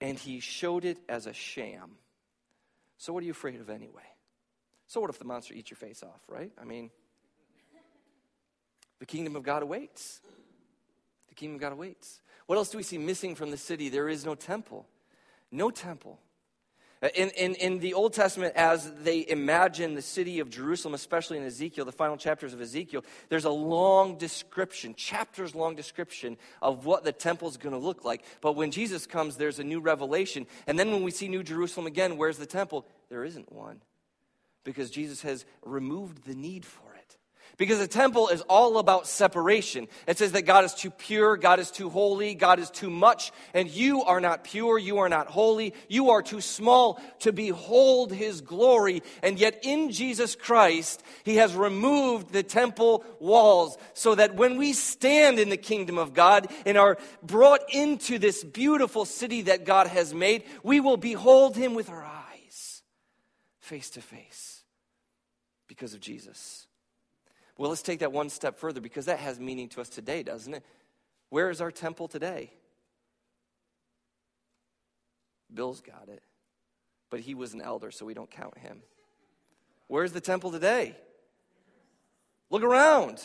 and 0.00 0.16
he 0.16 0.38
showed 0.38 0.84
it 0.84 0.98
as 1.08 1.26
a 1.26 1.34
sham. 1.34 1.96
So, 2.96 3.12
what 3.12 3.24
are 3.24 3.26
you 3.26 3.32
afraid 3.32 3.60
of 3.60 3.70
anyway? 3.70 4.06
So, 4.86 5.00
what 5.00 5.10
if 5.10 5.18
the 5.18 5.24
monster 5.24 5.52
eats 5.52 5.72
your 5.72 5.78
face 5.78 6.04
off, 6.04 6.20
right? 6.28 6.52
I 6.56 6.64
mean, 6.64 6.90
the 9.00 9.06
kingdom 9.06 9.34
of 9.34 9.42
God 9.42 9.62
awaits. 9.62 10.20
The 11.28 11.34
kingdom 11.34 11.56
of 11.56 11.60
God 11.60 11.72
awaits. 11.72 12.20
What 12.46 12.56
else 12.56 12.70
do 12.70 12.76
we 12.76 12.84
see 12.84 12.98
missing 12.98 13.34
from 13.34 13.50
the 13.50 13.56
city? 13.56 13.88
There 13.88 14.08
is 14.08 14.24
no 14.24 14.34
temple. 14.34 14.86
No 15.50 15.70
temple. 15.70 16.20
Uh, 17.02 17.08
in, 17.14 17.30
in, 17.30 17.54
in 17.54 17.78
the 17.78 17.94
Old 17.94 18.12
Testament, 18.12 18.54
as 18.56 18.92
they 19.02 19.26
imagine 19.26 19.94
the 19.94 20.02
city 20.02 20.38
of 20.38 20.50
Jerusalem, 20.50 20.92
especially 20.92 21.38
in 21.38 21.44
Ezekiel, 21.44 21.86
the 21.86 21.92
final 21.92 22.18
chapters 22.18 22.52
of 22.52 22.60
Ezekiel, 22.60 23.02
there's 23.30 23.46
a 23.46 23.50
long 23.50 24.18
description, 24.18 24.94
chapters 24.94 25.54
long 25.54 25.74
description 25.74 26.36
of 26.60 26.84
what 26.84 27.02
the 27.02 27.12
temple 27.12 27.48
is 27.48 27.56
going 27.56 27.72
to 27.72 27.78
look 27.78 28.04
like. 28.04 28.22
But 28.42 28.52
when 28.52 28.70
Jesus 28.70 29.06
comes, 29.06 29.36
there's 29.36 29.58
a 29.58 29.64
new 29.64 29.80
revelation. 29.80 30.46
And 30.66 30.78
then 30.78 30.90
when 30.90 31.02
we 31.02 31.10
see 31.10 31.28
New 31.28 31.42
Jerusalem 31.42 31.86
again, 31.86 32.18
where's 32.18 32.36
the 32.36 32.46
temple? 32.46 32.86
There 33.08 33.24
isn't 33.24 33.50
one 33.50 33.80
because 34.62 34.90
Jesus 34.90 35.22
has 35.22 35.46
removed 35.62 36.24
the 36.24 36.34
need 36.34 36.66
for 36.66 36.89
because 37.60 37.78
the 37.78 37.86
temple 37.86 38.28
is 38.28 38.40
all 38.48 38.78
about 38.78 39.06
separation. 39.06 39.86
It 40.06 40.16
says 40.16 40.32
that 40.32 40.46
God 40.46 40.64
is 40.64 40.72
too 40.72 40.88
pure, 40.88 41.36
God 41.36 41.60
is 41.60 41.70
too 41.70 41.90
holy, 41.90 42.34
God 42.34 42.58
is 42.58 42.70
too 42.70 42.88
much, 42.88 43.32
and 43.52 43.68
you 43.68 44.02
are 44.02 44.18
not 44.18 44.44
pure, 44.44 44.78
you 44.78 44.96
are 45.00 45.10
not 45.10 45.26
holy, 45.26 45.74
you 45.86 46.08
are 46.08 46.22
too 46.22 46.40
small 46.40 46.98
to 47.18 47.34
behold 47.34 48.14
his 48.14 48.40
glory. 48.40 49.02
And 49.22 49.38
yet 49.38 49.60
in 49.62 49.90
Jesus 49.90 50.36
Christ, 50.36 51.02
he 51.22 51.36
has 51.36 51.54
removed 51.54 52.32
the 52.32 52.42
temple 52.42 53.04
walls 53.18 53.76
so 53.92 54.14
that 54.14 54.36
when 54.36 54.56
we 54.56 54.72
stand 54.72 55.38
in 55.38 55.50
the 55.50 55.58
kingdom 55.58 55.98
of 55.98 56.14
God 56.14 56.50
and 56.64 56.78
are 56.78 56.96
brought 57.22 57.74
into 57.74 58.18
this 58.18 58.42
beautiful 58.42 59.04
city 59.04 59.42
that 59.42 59.66
God 59.66 59.86
has 59.86 60.14
made, 60.14 60.44
we 60.62 60.80
will 60.80 60.96
behold 60.96 61.58
him 61.58 61.74
with 61.74 61.90
our 61.90 62.04
eyes, 62.04 62.80
face 63.58 63.90
to 63.90 64.00
face, 64.00 64.62
because 65.68 65.92
of 65.92 66.00
Jesus. 66.00 66.66
Well, 67.60 67.68
let's 67.68 67.82
take 67.82 67.98
that 67.98 68.10
one 68.10 68.30
step 68.30 68.58
further 68.58 68.80
because 68.80 69.04
that 69.04 69.18
has 69.18 69.38
meaning 69.38 69.68
to 69.68 69.82
us 69.82 69.90
today, 69.90 70.22
doesn't 70.22 70.54
it? 70.54 70.64
Where 71.28 71.50
is 71.50 71.60
our 71.60 71.70
temple 71.70 72.08
today? 72.08 72.54
Bill's 75.52 75.82
got 75.82 76.08
it, 76.08 76.22
but 77.10 77.20
he 77.20 77.34
was 77.34 77.52
an 77.52 77.60
elder, 77.60 77.90
so 77.90 78.06
we 78.06 78.14
don't 78.14 78.30
count 78.30 78.56
him. 78.56 78.80
Where's 79.88 80.12
the 80.12 80.22
temple 80.22 80.52
today? 80.52 80.96
Look 82.48 82.62
around, 82.62 83.22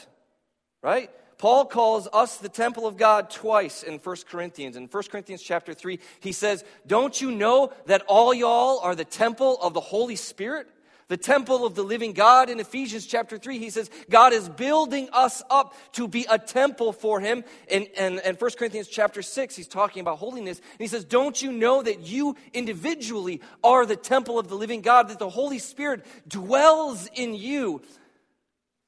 right? 0.82 1.10
Paul 1.38 1.64
calls 1.64 2.10
us 2.12 2.36
the 2.36 2.50
temple 2.50 2.86
of 2.86 2.98
God 2.98 3.30
twice 3.30 3.84
in 3.84 4.00
1 4.00 4.18
Corinthians. 4.30 4.76
In 4.76 4.88
1 4.88 5.04
Corinthians 5.04 5.44
chapter 5.44 5.74
3, 5.74 5.98
he 6.20 6.34
says, 6.34 6.66
Don't 6.86 7.22
you 7.22 7.32
know 7.32 7.72
that 7.86 8.04
all 8.10 8.34
y'all 8.34 8.80
are 8.80 8.96
the 8.96 9.06
temple 9.06 9.58
of 9.62 9.74
the 9.74 9.80
Holy 9.80 10.18
Spirit? 10.18 10.68
The 11.08 11.18
temple 11.18 11.66
of 11.66 11.76
the 11.76 11.84
living 11.84 12.14
God. 12.14 12.50
In 12.50 12.60
Ephesians 12.60 13.06
chapter 13.06 13.38
3, 13.38 13.60
he 13.60 13.70
says, 13.70 13.92
God 14.10 14.34
is 14.34 14.50
building 14.50 15.08
us 15.14 15.44
up 15.52 15.76
to 15.94 16.08
be 16.08 16.26
a 16.30 16.40
temple 16.40 16.94
for 16.94 17.20
him. 17.20 17.44
And, 17.70 17.88
and, 17.98 18.20
and 18.20 18.40
1 18.40 18.52
Corinthians 18.58 18.88
chapter 18.88 19.22
6, 19.22 19.56
he's 19.56 19.68
talking 19.68 20.02
about 20.02 20.18
holiness. 20.18 20.58
And 20.58 20.80
he 20.80 20.88
says, 20.88 21.04
Don't 21.04 21.40
you 21.40 21.52
know 21.52 21.84
that 21.84 22.02
you 22.02 22.36
individually 22.54 23.42
are 23.64 23.86
the 23.86 23.96
temple 23.96 24.40
of 24.40 24.48
the 24.48 24.56
living 24.56 24.82
God, 24.82 25.10
that 25.10 25.20
the 25.20 25.30
Holy 25.30 25.60
Spirit 25.60 26.06
dwells 26.28 27.08
in 27.14 27.36
you? 27.36 27.82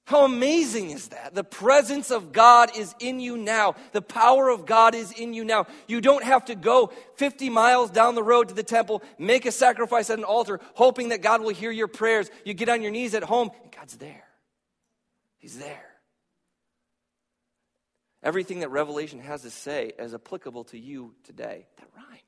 How 0.08 0.24
amazing 0.24 0.92
is 0.92 1.10
that? 1.10 1.36
The 1.36 1.44
presence 1.44 2.12
of 2.12 2.32
God 2.32 2.78
is 2.78 2.96
in 3.02 3.20
you 3.20 3.36
now. 3.36 3.76
The 3.92 4.02
power 4.02 4.48
of 4.48 4.66
God 4.66 4.96
is 4.96 5.12
in 5.12 5.34
you 5.34 5.44
now. 5.44 5.68
You 5.86 6.00
don't 6.00 6.24
have 6.24 6.46
to 6.46 6.56
go 6.56 6.94
50 7.16 7.50
miles 7.50 7.92
down 7.92 8.16
the 8.16 8.24
road 8.24 8.48
to 8.48 8.54
the 8.54 8.64
temple, 8.64 9.04
make 9.20 9.46
a 9.46 9.52
sacrifice 9.52 10.10
at 10.10 10.18
an 10.18 10.24
altar, 10.24 10.62
hoping 10.76 11.10
that 11.10 11.22
God 11.22 11.42
will 11.42 11.50
hear 11.50 11.72
your 11.72 11.90
prayers. 11.90 12.32
You 12.46 12.54
get 12.54 12.70
on 12.70 12.82
your 12.82 12.92
knees 12.92 13.16
at 13.16 13.24
home, 13.24 13.52
and 13.62 13.70
God's 13.70 13.98
there. 13.98 14.24
He's 15.40 15.60
there. 15.60 15.90
Everything 18.24 18.62
that 18.62 18.70
Revelation 18.70 19.20
has 19.20 19.42
to 19.42 19.50
say 19.50 19.92
is 20.00 20.14
applicable 20.14 20.64
to 20.66 20.80
you 20.80 21.16
today. 21.26 21.68
That 21.80 21.90
rhymed. 21.94 22.22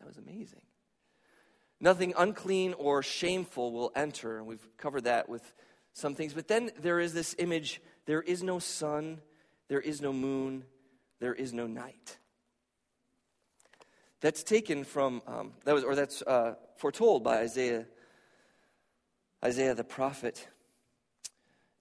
That 0.00 0.08
was 0.08 0.18
amazing. 0.18 0.62
Nothing 1.80 2.14
unclean 2.18 2.74
or 2.74 3.04
shameful 3.04 3.70
will 3.70 3.92
enter. 3.94 4.38
And 4.38 4.46
we've 4.48 4.66
covered 4.76 5.04
that 5.04 5.28
with 5.28 5.54
some 5.92 6.14
things. 6.14 6.34
But 6.34 6.48
then 6.48 6.70
there 6.80 7.00
is 7.00 7.12
this 7.12 7.34
image 7.38 7.80
there 8.06 8.22
is 8.22 8.42
no 8.42 8.58
sun, 8.58 9.20
there 9.68 9.80
is 9.80 10.00
no 10.00 10.12
moon, 10.12 10.64
there 11.20 11.34
is 11.34 11.52
no 11.52 11.66
night. 11.66 12.18
That's 14.20 14.42
taken 14.42 14.84
from, 14.84 15.22
um, 15.26 15.52
that 15.64 15.74
was, 15.74 15.84
or 15.84 15.94
that's 15.94 16.22
uh, 16.22 16.54
foretold 16.76 17.22
by 17.24 17.38
Isaiah, 17.38 17.86
Isaiah 19.44 19.74
the 19.74 19.84
prophet. 19.84 20.48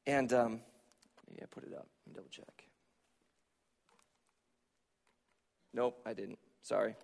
And, 0.05 0.31
um, 0.33 0.61
yeah, 1.35 1.45
put 1.49 1.63
it 1.63 1.73
up. 1.73 1.87
Double 2.13 2.29
check. 2.29 2.65
Nope, 5.73 5.99
I 6.05 6.13
didn't. 6.13 6.39
Sorry. 6.61 6.95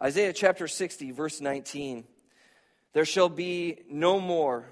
Isaiah 0.00 0.32
chapter 0.32 0.66
60, 0.66 1.12
verse 1.12 1.40
19. 1.40 2.04
There 2.92 3.04
shall 3.04 3.28
be 3.28 3.78
no 3.88 4.20
more 4.20 4.66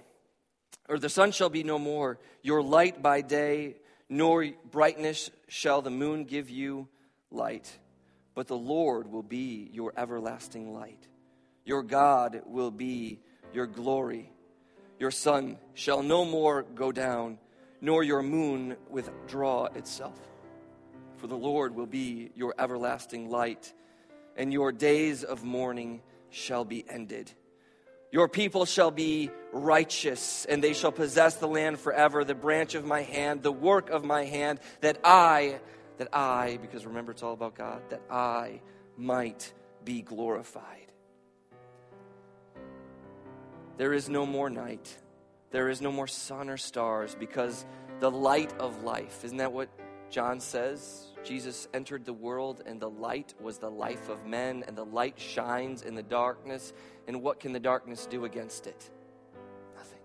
or 0.90 0.98
the 0.98 1.08
sun 1.08 1.30
shall 1.30 1.48
be 1.48 1.62
no 1.62 1.78
more, 1.78 2.18
your 2.42 2.60
light 2.60 3.00
by 3.00 3.20
day, 3.20 3.76
nor 4.08 4.44
brightness 4.72 5.30
shall 5.46 5.82
the 5.82 5.90
moon 5.90 6.24
give 6.24 6.50
you 6.50 6.88
light. 7.30 7.78
But 8.34 8.48
the 8.48 8.56
Lord 8.56 9.06
will 9.06 9.22
be 9.22 9.70
your 9.72 9.92
everlasting 9.96 10.74
light. 10.74 11.06
Your 11.64 11.84
God 11.84 12.42
will 12.44 12.72
be 12.72 13.20
your 13.54 13.68
glory. 13.68 14.32
Your 14.98 15.12
sun 15.12 15.58
shall 15.74 16.02
no 16.02 16.24
more 16.24 16.64
go 16.74 16.90
down, 16.90 17.38
nor 17.80 18.02
your 18.02 18.22
moon 18.22 18.76
withdraw 18.88 19.66
itself. 19.66 20.18
For 21.18 21.28
the 21.28 21.36
Lord 21.36 21.76
will 21.76 21.86
be 21.86 22.32
your 22.34 22.52
everlasting 22.58 23.30
light, 23.30 23.72
and 24.36 24.52
your 24.52 24.72
days 24.72 25.22
of 25.22 25.44
mourning 25.44 26.02
shall 26.30 26.64
be 26.64 26.84
ended. 26.90 27.32
Your 28.12 28.28
people 28.28 28.64
shall 28.64 28.90
be 28.90 29.30
righteous, 29.52 30.44
and 30.44 30.62
they 30.62 30.72
shall 30.72 30.90
possess 30.92 31.36
the 31.36 31.46
land 31.46 31.78
forever, 31.78 32.24
the 32.24 32.34
branch 32.34 32.74
of 32.74 32.84
my 32.84 33.02
hand, 33.02 33.42
the 33.42 33.52
work 33.52 33.90
of 33.90 34.04
my 34.04 34.24
hand, 34.24 34.58
that 34.80 34.98
I, 35.04 35.60
that 35.98 36.08
I, 36.12 36.58
because 36.60 36.84
remember 36.86 37.12
it's 37.12 37.22
all 37.22 37.34
about 37.34 37.54
God, 37.54 37.82
that 37.90 38.02
I 38.10 38.62
might 38.96 39.52
be 39.84 40.02
glorified. 40.02 40.86
There 43.76 43.92
is 43.92 44.08
no 44.08 44.26
more 44.26 44.50
night. 44.50 44.94
There 45.52 45.68
is 45.68 45.80
no 45.80 45.90
more 45.90 46.06
sun 46.06 46.50
or 46.50 46.56
stars 46.56 47.16
because 47.18 47.64
the 48.00 48.10
light 48.10 48.52
of 48.58 48.82
life, 48.82 49.24
isn't 49.24 49.38
that 49.38 49.52
what 49.52 49.68
John 50.10 50.40
says? 50.40 51.09
Jesus 51.24 51.68
entered 51.74 52.04
the 52.04 52.12
world, 52.12 52.62
and 52.66 52.80
the 52.80 52.90
light 52.90 53.34
was 53.40 53.58
the 53.58 53.70
life 53.70 54.08
of 54.08 54.26
men, 54.26 54.64
and 54.66 54.76
the 54.76 54.84
light 54.84 55.18
shines 55.18 55.82
in 55.82 55.94
the 55.94 56.02
darkness. 56.02 56.72
And 57.06 57.22
what 57.22 57.40
can 57.40 57.52
the 57.52 57.60
darkness 57.60 58.06
do 58.06 58.24
against 58.24 58.66
it? 58.66 58.90
Nothing. 59.76 60.00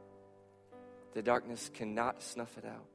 The 1.13 1.21
darkness 1.21 1.71
cannot 1.73 2.21
snuff 2.21 2.57
it 2.57 2.65
out. 2.65 2.85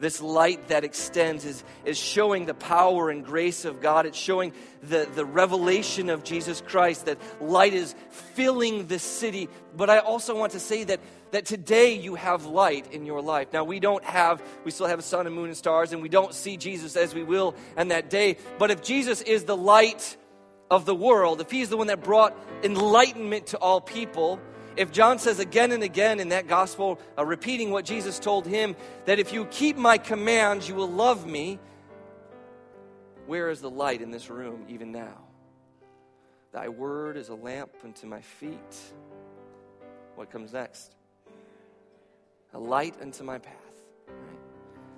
This 0.00 0.20
light 0.20 0.68
that 0.68 0.84
extends 0.84 1.44
is, 1.44 1.64
is 1.84 1.98
showing 1.98 2.46
the 2.46 2.54
power 2.54 3.10
and 3.10 3.24
grace 3.24 3.64
of 3.64 3.80
God. 3.80 4.06
It's 4.06 4.16
showing 4.16 4.52
the, 4.80 5.08
the 5.12 5.24
revelation 5.24 6.08
of 6.08 6.22
Jesus 6.22 6.62
Christ, 6.64 7.06
that 7.06 7.18
light 7.42 7.74
is 7.74 7.96
filling 8.10 8.86
the 8.86 9.00
city. 9.00 9.48
But 9.76 9.90
I 9.90 9.98
also 9.98 10.38
want 10.38 10.52
to 10.52 10.60
say 10.60 10.84
that, 10.84 11.00
that 11.30 11.44
today 11.44 11.94
you 11.94 12.14
have 12.14 12.46
light 12.46 12.92
in 12.92 13.04
your 13.04 13.20
life. 13.20 13.52
Now, 13.52 13.64
we 13.64 13.80
don't 13.80 14.04
have, 14.04 14.42
we 14.64 14.70
still 14.70 14.86
have 14.86 14.98
a 14.98 15.02
sun 15.02 15.26
and 15.26 15.34
moon 15.34 15.46
and 15.46 15.56
stars, 15.56 15.92
and 15.92 16.02
we 16.02 16.08
don't 16.08 16.34
see 16.34 16.56
Jesus 16.56 16.96
as 16.96 17.14
we 17.14 17.22
will 17.22 17.54
on 17.76 17.88
that 17.88 18.10
day. 18.10 18.36
But 18.58 18.70
if 18.70 18.82
Jesus 18.82 19.22
is 19.22 19.44
the 19.44 19.56
light 19.56 20.16
of 20.70 20.84
the 20.84 20.94
world, 20.94 21.40
if 21.40 21.50
he's 21.50 21.68
the 21.68 21.76
one 21.76 21.88
that 21.88 22.02
brought 22.02 22.36
enlightenment 22.62 23.48
to 23.48 23.58
all 23.58 23.80
people, 23.80 24.40
if 24.76 24.92
John 24.92 25.18
says 25.18 25.38
again 25.38 25.72
and 25.72 25.82
again 25.82 26.20
in 26.20 26.28
that 26.28 26.46
gospel, 26.46 27.00
uh, 27.18 27.24
repeating 27.24 27.70
what 27.70 27.84
Jesus 27.84 28.18
told 28.18 28.46
him, 28.46 28.76
that 29.06 29.18
if 29.18 29.32
you 29.32 29.44
keep 29.46 29.76
my 29.76 29.98
commands, 29.98 30.68
you 30.68 30.74
will 30.74 30.90
love 30.90 31.26
me, 31.26 31.58
where 33.26 33.50
is 33.50 33.60
the 33.60 33.70
light 33.70 34.00
in 34.00 34.10
this 34.10 34.30
room 34.30 34.64
even 34.68 34.92
now? 34.92 35.18
Thy 36.52 36.68
word 36.68 37.16
is 37.16 37.28
a 37.28 37.34
lamp 37.34 37.70
unto 37.84 38.06
my 38.06 38.22
feet. 38.22 38.76
What 40.14 40.30
comes 40.30 40.52
next? 40.52 40.94
A 42.54 42.58
light 42.58 42.94
unto 43.00 43.24
my 43.24 43.38
path. 43.38 43.54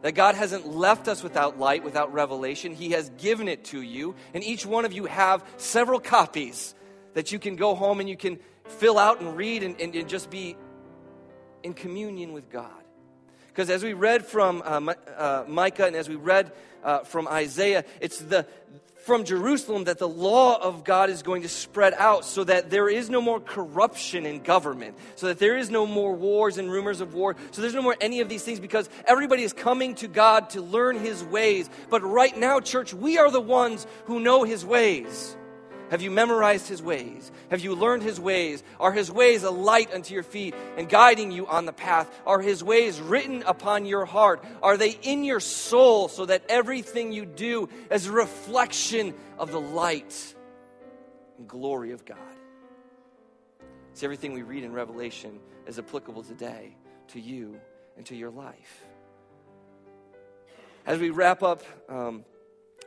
That 0.03 0.13
God 0.13 0.35
hasn't 0.35 0.67
left 0.67 1.09
us 1.09 1.23
without 1.23 1.59
light, 1.59 1.85
without 1.85 2.13
revelation. 2.13 2.75
He 2.75 2.91
has 2.91 3.11
given 3.19 3.49
it 3.49 3.65
to 3.67 3.83
you. 3.83 4.15
And 4.33 4.43
each 4.43 4.65
one 4.65 4.85
of 4.85 4.93
you 4.93 5.05
have 5.05 5.45
several 5.59 6.01
copies 6.01 6.75
that 7.15 7.33
you 7.33 7.39
can 7.39 7.57
go 7.57 7.75
home 7.75 8.01
and 8.01 8.09
you 8.09 8.17
can 8.17 8.39
fill 8.65 8.99
out 8.99 9.21
and 9.21 9.37
read 9.37 9.63
and, 9.63 9.79
and, 9.81 9.95
and 9.95 10.09
just 10.09 10.31
be 10.31 10.57
in 11.63 11.75
communion 11.75 12.33
with 12.33 12.49
God. 12.51 12.80
Because 13.51 13.71
as 13.71 13.83
we 13.83 13.93
read 13.93 14.25
from 14.25 14.63
uh, 14.65 14.95
uh, 15.17 15.45
Micah 15.47 15.87
and 15.87 15.97
as 15.97 16.09
we 16.09 16.15
read 16.15 16.53
uh, 16.83 17.01
from 17.01 17.29
Isaiah, 17.29 17.85
it's 18.01 18.19
the 18.19 18.47
from 19.01 19.25
Jerusalem 19.25 19.85
that 19.85 19.99
the 19.99 20.09
law 20.09 20.61
of 20.61 20.85
God 20.85 21.11
is 21.11 21.23
going 21.23 21.43
to 21.43 21.49
spread 21.49 21.95
out 21.95 22.25
so 22.25 22.45
that 22.45 22.71
there 22.71 22.89
is 22.89 23.09
no 23.09 23.21
more 23.21 23.41
corruption 23.41 24.27
in 24.27 24.43
government, 24.43 24.97
so 25.17 25.27
that 25.29 25.39
there 25.39 25.57
is 25.57 25.71
no 25.71 25.87
more 25.87 26.15
wars 26.15 26.59
and 26.59 26.71
rumors 26.71 27.01
of 27.01 27.15
war, 27.15 27.35
so 27.51 27.63
there's 27.63 27.75
no 27.75 27.83
more 27.83 27.97
any 28.01 28.21
of 28.21 28.29
these 28.29 28.43
things 28.43 28.61
because 28.61 28.89
everybody 29.07 29.43
is 29.43 29.53
coming 29.53 29.95
to 29.97 30.09
God 30.09 30.51
to 30.51 30.63
learn 30.63 30.99
His 30.99 31.25
ways. 31.25 31.71
But 31.89 32.03
right 32.03 32.37
now, 32.37 32.61
church, 32.61 32.93
we 32.93 33.19
are 33.19 33.31
the 33.31 33.41
ones 33.41 33.87
who 34.05 34.21
know 34.21 34.45
His 34.45 34.65
ways. 34.65 35.37
Have 35.91 36.03
you 36.03 36.11
memorized 36.13 36.69
his 36.69 36.81
ways? 36.81 37.33
Have 37.51 37.61
you 37.61 37.75
learned 37.75 38.05
his 38.05 38.21
ways? 38.21 38.63
Are 38.79 38.93
his 38.93 39.11
ways 39.11 39.43
a 39.43 39.51
light 39.51 39.93
unto 39.93 40.15
your 40.15 40.23
feet 40.23 40.55
and 40.77 40.89
guiding 40.89 41.33
you 41.33 41.49
on 41.49 41.67
the 41.67 41.73
path? 41.73 42.09
Are 42.25 42.41
his 42.41 42.63
ways 42.63 43.01
written 43.01 43.43
upon 43.43 43.87
your 43.87 44.05
heart? 44.05 44.45
Are 44.63 44.77
they 44.77 44.91
in 45.03 45.25
your 45.25 45.41
soul 45.41 46.07
so 46.07 46.27
that 46.27 46.45
everything 46.49 47.11
you 47.11 47.27
do 47.27 47.69
is 47.91 48.07
a 48.07 48.13
reflection 48.13 49.15
of 49.37 49.51
the 49.51 49.61
light 49.61 50.35
and 51.39 51.49
glory 51.49 51.91
of 51.91 52.05
God? 52.05 52.19
See, 53.95 54.07
everything 54.07 54.33
we 54.33 54.43
read 54.43 54.63
in 54.63 54.73
Revelation 54.73 55.41
is 55.67 55.81
applicable 55.81 56.23
today 56.23 56.77
to 57.09 57.21
you 57.21 57.61
and 57.97 58.07
to 58.07 58.15
your 58.15 58.31
life. 58.31 58.85
As 60.87 61.01
we 61.01 61.11
wrap 61.11 61.43
up, 61.43 61.65
um, 61.89 62.25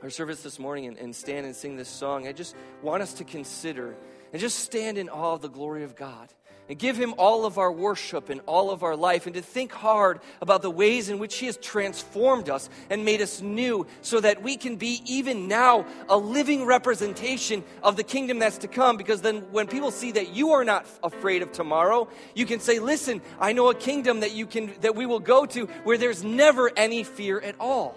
our 0.03 0.09
service 0.09 0.43
this 0.43 0.59
morning 0.59 0.85
and, 0.85 0.97
and 0.97 1.15
stand 1.15 1.45
and 1.45 1.55
sing 1.55 1.77
this 1.77 1.87
song, 1.87 2.27
I 2.27 2.33
just 2.33 2.57
want 2.81 3.01
us 3.01 3.13
to 3.15 3.23
consider 3.23 3.95
and 4.33 4.41
just 4.41 4.59
stand 4.59 4.97
in 4.97 5.07
awe 5.07 5.35
of 5.35 5.41
the 5.41 5.47
glory 5.47 5.85
of 5.85 5.95
God 5.95 6.27
and 6.67 6.77
give 6.77 6.97
Him 6.97 7.13
all 7.17 7.45
of 7.45 7.57
our 7.57 7.71
worship 7.71 8.29
and 8.29 8.41
all 8.45 8.69
of 8.69 8.83
our 8.83 8.97
life, 8.97 9.27
and 9.27 9.35
to 9.35 9.41
think 9.41 9.71
hard 9.71 10.19
about 10.41 10.61
the 10.61 10.69
ways 10.69 11.07
in 11.07 11.19
which 11.19 11.37
He 11.37 11.45
has 11.45 11.55
transformed 11.55 12.49
us 12.49 12.69
and 12.89 13.05
made 13.05 13.21
us 13.21 13.41
new 13.41 13.87
so 14.01 14.19
that 14.19 14.43
we 14.43 14.57
can 14.57 14.75
be, 14.75 15.01
even 15.05 15.47
now, 15.47 15.85
a 16.09 16.17
living 16.17 16.65
representation 16.65 17.63
of 17.81 17.95
the 17.95 18.03
kingdom 18.03 18.39
that's 18.39 18.59
to 18.59 18.67
come. 18.67 18.97
Because 18.97 19.21
then, 19.21 19.41
when 19.51 19.67
people 19.67 19.91
see 19.91 20.11
that 20.13 20.33
you 20.33 20.51
are 20.51 20.65
not 20.65 20.85
afraid 21.01 21.43
of 21.43 21.53
tomorrow, 21.53 22.09
you 22.33 22.45
can 22.45 22.59
say, 22.59 22.79
Listen, 22.79 23.21
I 23.39 23.53
know 23.53 23.69
a 23.69 23.75
kingdom 23.75 24.19
that, 24.19 24.31
you 24.31 24.47
can, 24.47 24.73
that 24.81 24.95
we 24.95 25.05
will 25.05 25.19
go 25.19 25.45
to 25.45 25.65
where 25.83 25.97
there's 25.97 26.23
never 26.23 26.71
any 26.75 27.03
fear 27.03 27.39
at 27.39 27.55
all. 27.59 27.95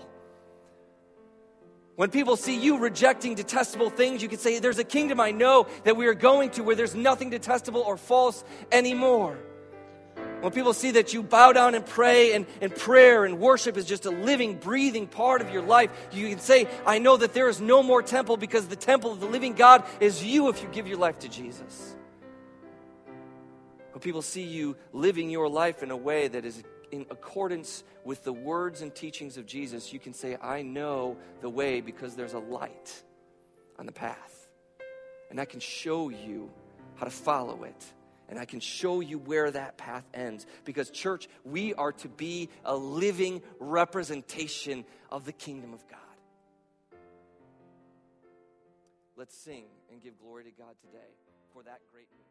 When 1.96 2.10
people 2.10 2.36
see 2.36 2.58
you 2.58 2.78
rejecting 2.78 3.34
detestable 3.34 3.88
things, 3.88 4.22
you 4.22 4.28
can 4.28 4.38
say, 4.38 4.58
There's 4.58 4.78
a 4.78 4.84
kingdom 4.84 5.18
I 5.18 5.30
know 5.32 5.66
that 5.84 5.96
we 5.96 6.06
are 6.06 6.14
going 6.14 6.50
to 6.50 6.62
where 6.62 6.76
there's 6.76 6.94
nothing 6.94 7.30
detestable 7.30 7.80
or 7.80 7.96
false 7.96 8.44
anymore. 8.70 9.38
When 10.40 10.52
people 10.52 10.74
see 10.74 10.92
that 10.92 11.14
you 11.14 11.22
bow 11.22 11.52
down 11.52 11.74
and 11.74 11.84
pray, 11.84 12.34
and, 12.34 12.46
and 12.60 12.74
prayer 12.74 13.24
and 13.24 13.40
worship 13.40 13.78
is 13.78 13.86
just 13.86 14.04
a 14.04 14.10
living, 14.10 14.56
breathing 14.56 15.06
part 15.06 15.40
of 15.40 15.50
your 15.50 15.62
life, 15.62 15.90
you 16.12 16.28
can 16.28 16.38
say, 16.38 16.68
I 16.84 16.98
know 16.98 17.16
that 17.16 17.32
there 17.32 17.48
is 17.48 17.60
no 17.60 17.82
more 17.82 18.02
temple 18.02 18.36
because 18.36 18.66
the 18.66 18.76
temple 18.76 19.12
of 19.12 19.20
the 19.20 19.26
living 19.26 19.54
God 19.54 19.84
is 19.98 20.22
you 20.22 20.48
if 20.50 20.62
you 20.62 20.68
give 20.68 20.86
your 20.86 20.98
life 20.98 21.18
to 21.20 21.28
Jesus. 21.28 21.96
When 23.92 24.02
people 24.02 24.20
see 24.20 24.42
you 24.42 24.76
living 24.92 25.30
your 25.30 25.48
life 25.48 25.82
in 25.82 25.90
a 25.90 25.96
way 25.96 26.28
that 26.28 26.44
is 26.44 26.62
in 26.90 27.06
accordance 27.10 27.84
with 28.04 28.24
the 28.24 28.32
words 28.32 28.82
and 28.82 28.94
teachings 28.94 29.36
of 29.36 29.46
Jesus, 29.46 29.92
you 29.92 29.98
can 29.98 30.12
say, 30.12 30.36
I 30.40 30.62
know 30.62 31.16
the 31.40 31.50
way 31.50 31.80
because 31.80 32.14
there's 32.14 32.34
a 32.34 32.38
light 32.38 33.02
on 33.78 33.86
the 33.86 33.92
path. 33.92 34.48
And 35.30 35.40
I 35.40 35.44
can 35.44 35.60
show 35.60 36.08
you 36.08 36.50
how 36.96 37.04
to 37.04 37.10
follow 37.10 37.64
it. 37.64 37.84
And 38.28 38.38
I 38.38 38.44
can 38.44 38.60
show 38.60 39.00
you 39.00 39.18
where 39.18 39.50
that 39.50 39.76
path 39.76 40.04
ends. 40.12 40.46
Because, 40.64 40.90
church, 40.90 41.28
we 41.44 41.74
are 41.74 41.92
to 41.92 42.08
be 42.08 42.48
a 42.64 42.76
living 42.76 43.42
representation 43.60 44.84
of 45.10 45.24
the 45.24 45.32
kingdom 45.32 45.72
of 45.72 45.86
God. 45.88 46.00
Let's 49.16 49.36
sing 49.36 49.64
and 49.90 50.02
give 50.02 50.18
glory 50.20 50.44
to 50.44 50.50
God 50.50 50.74
today 50.82 51.14
for 51.52 51.62
that 51.62 51.80
great 51.92 52.08
news. 52.16 52.25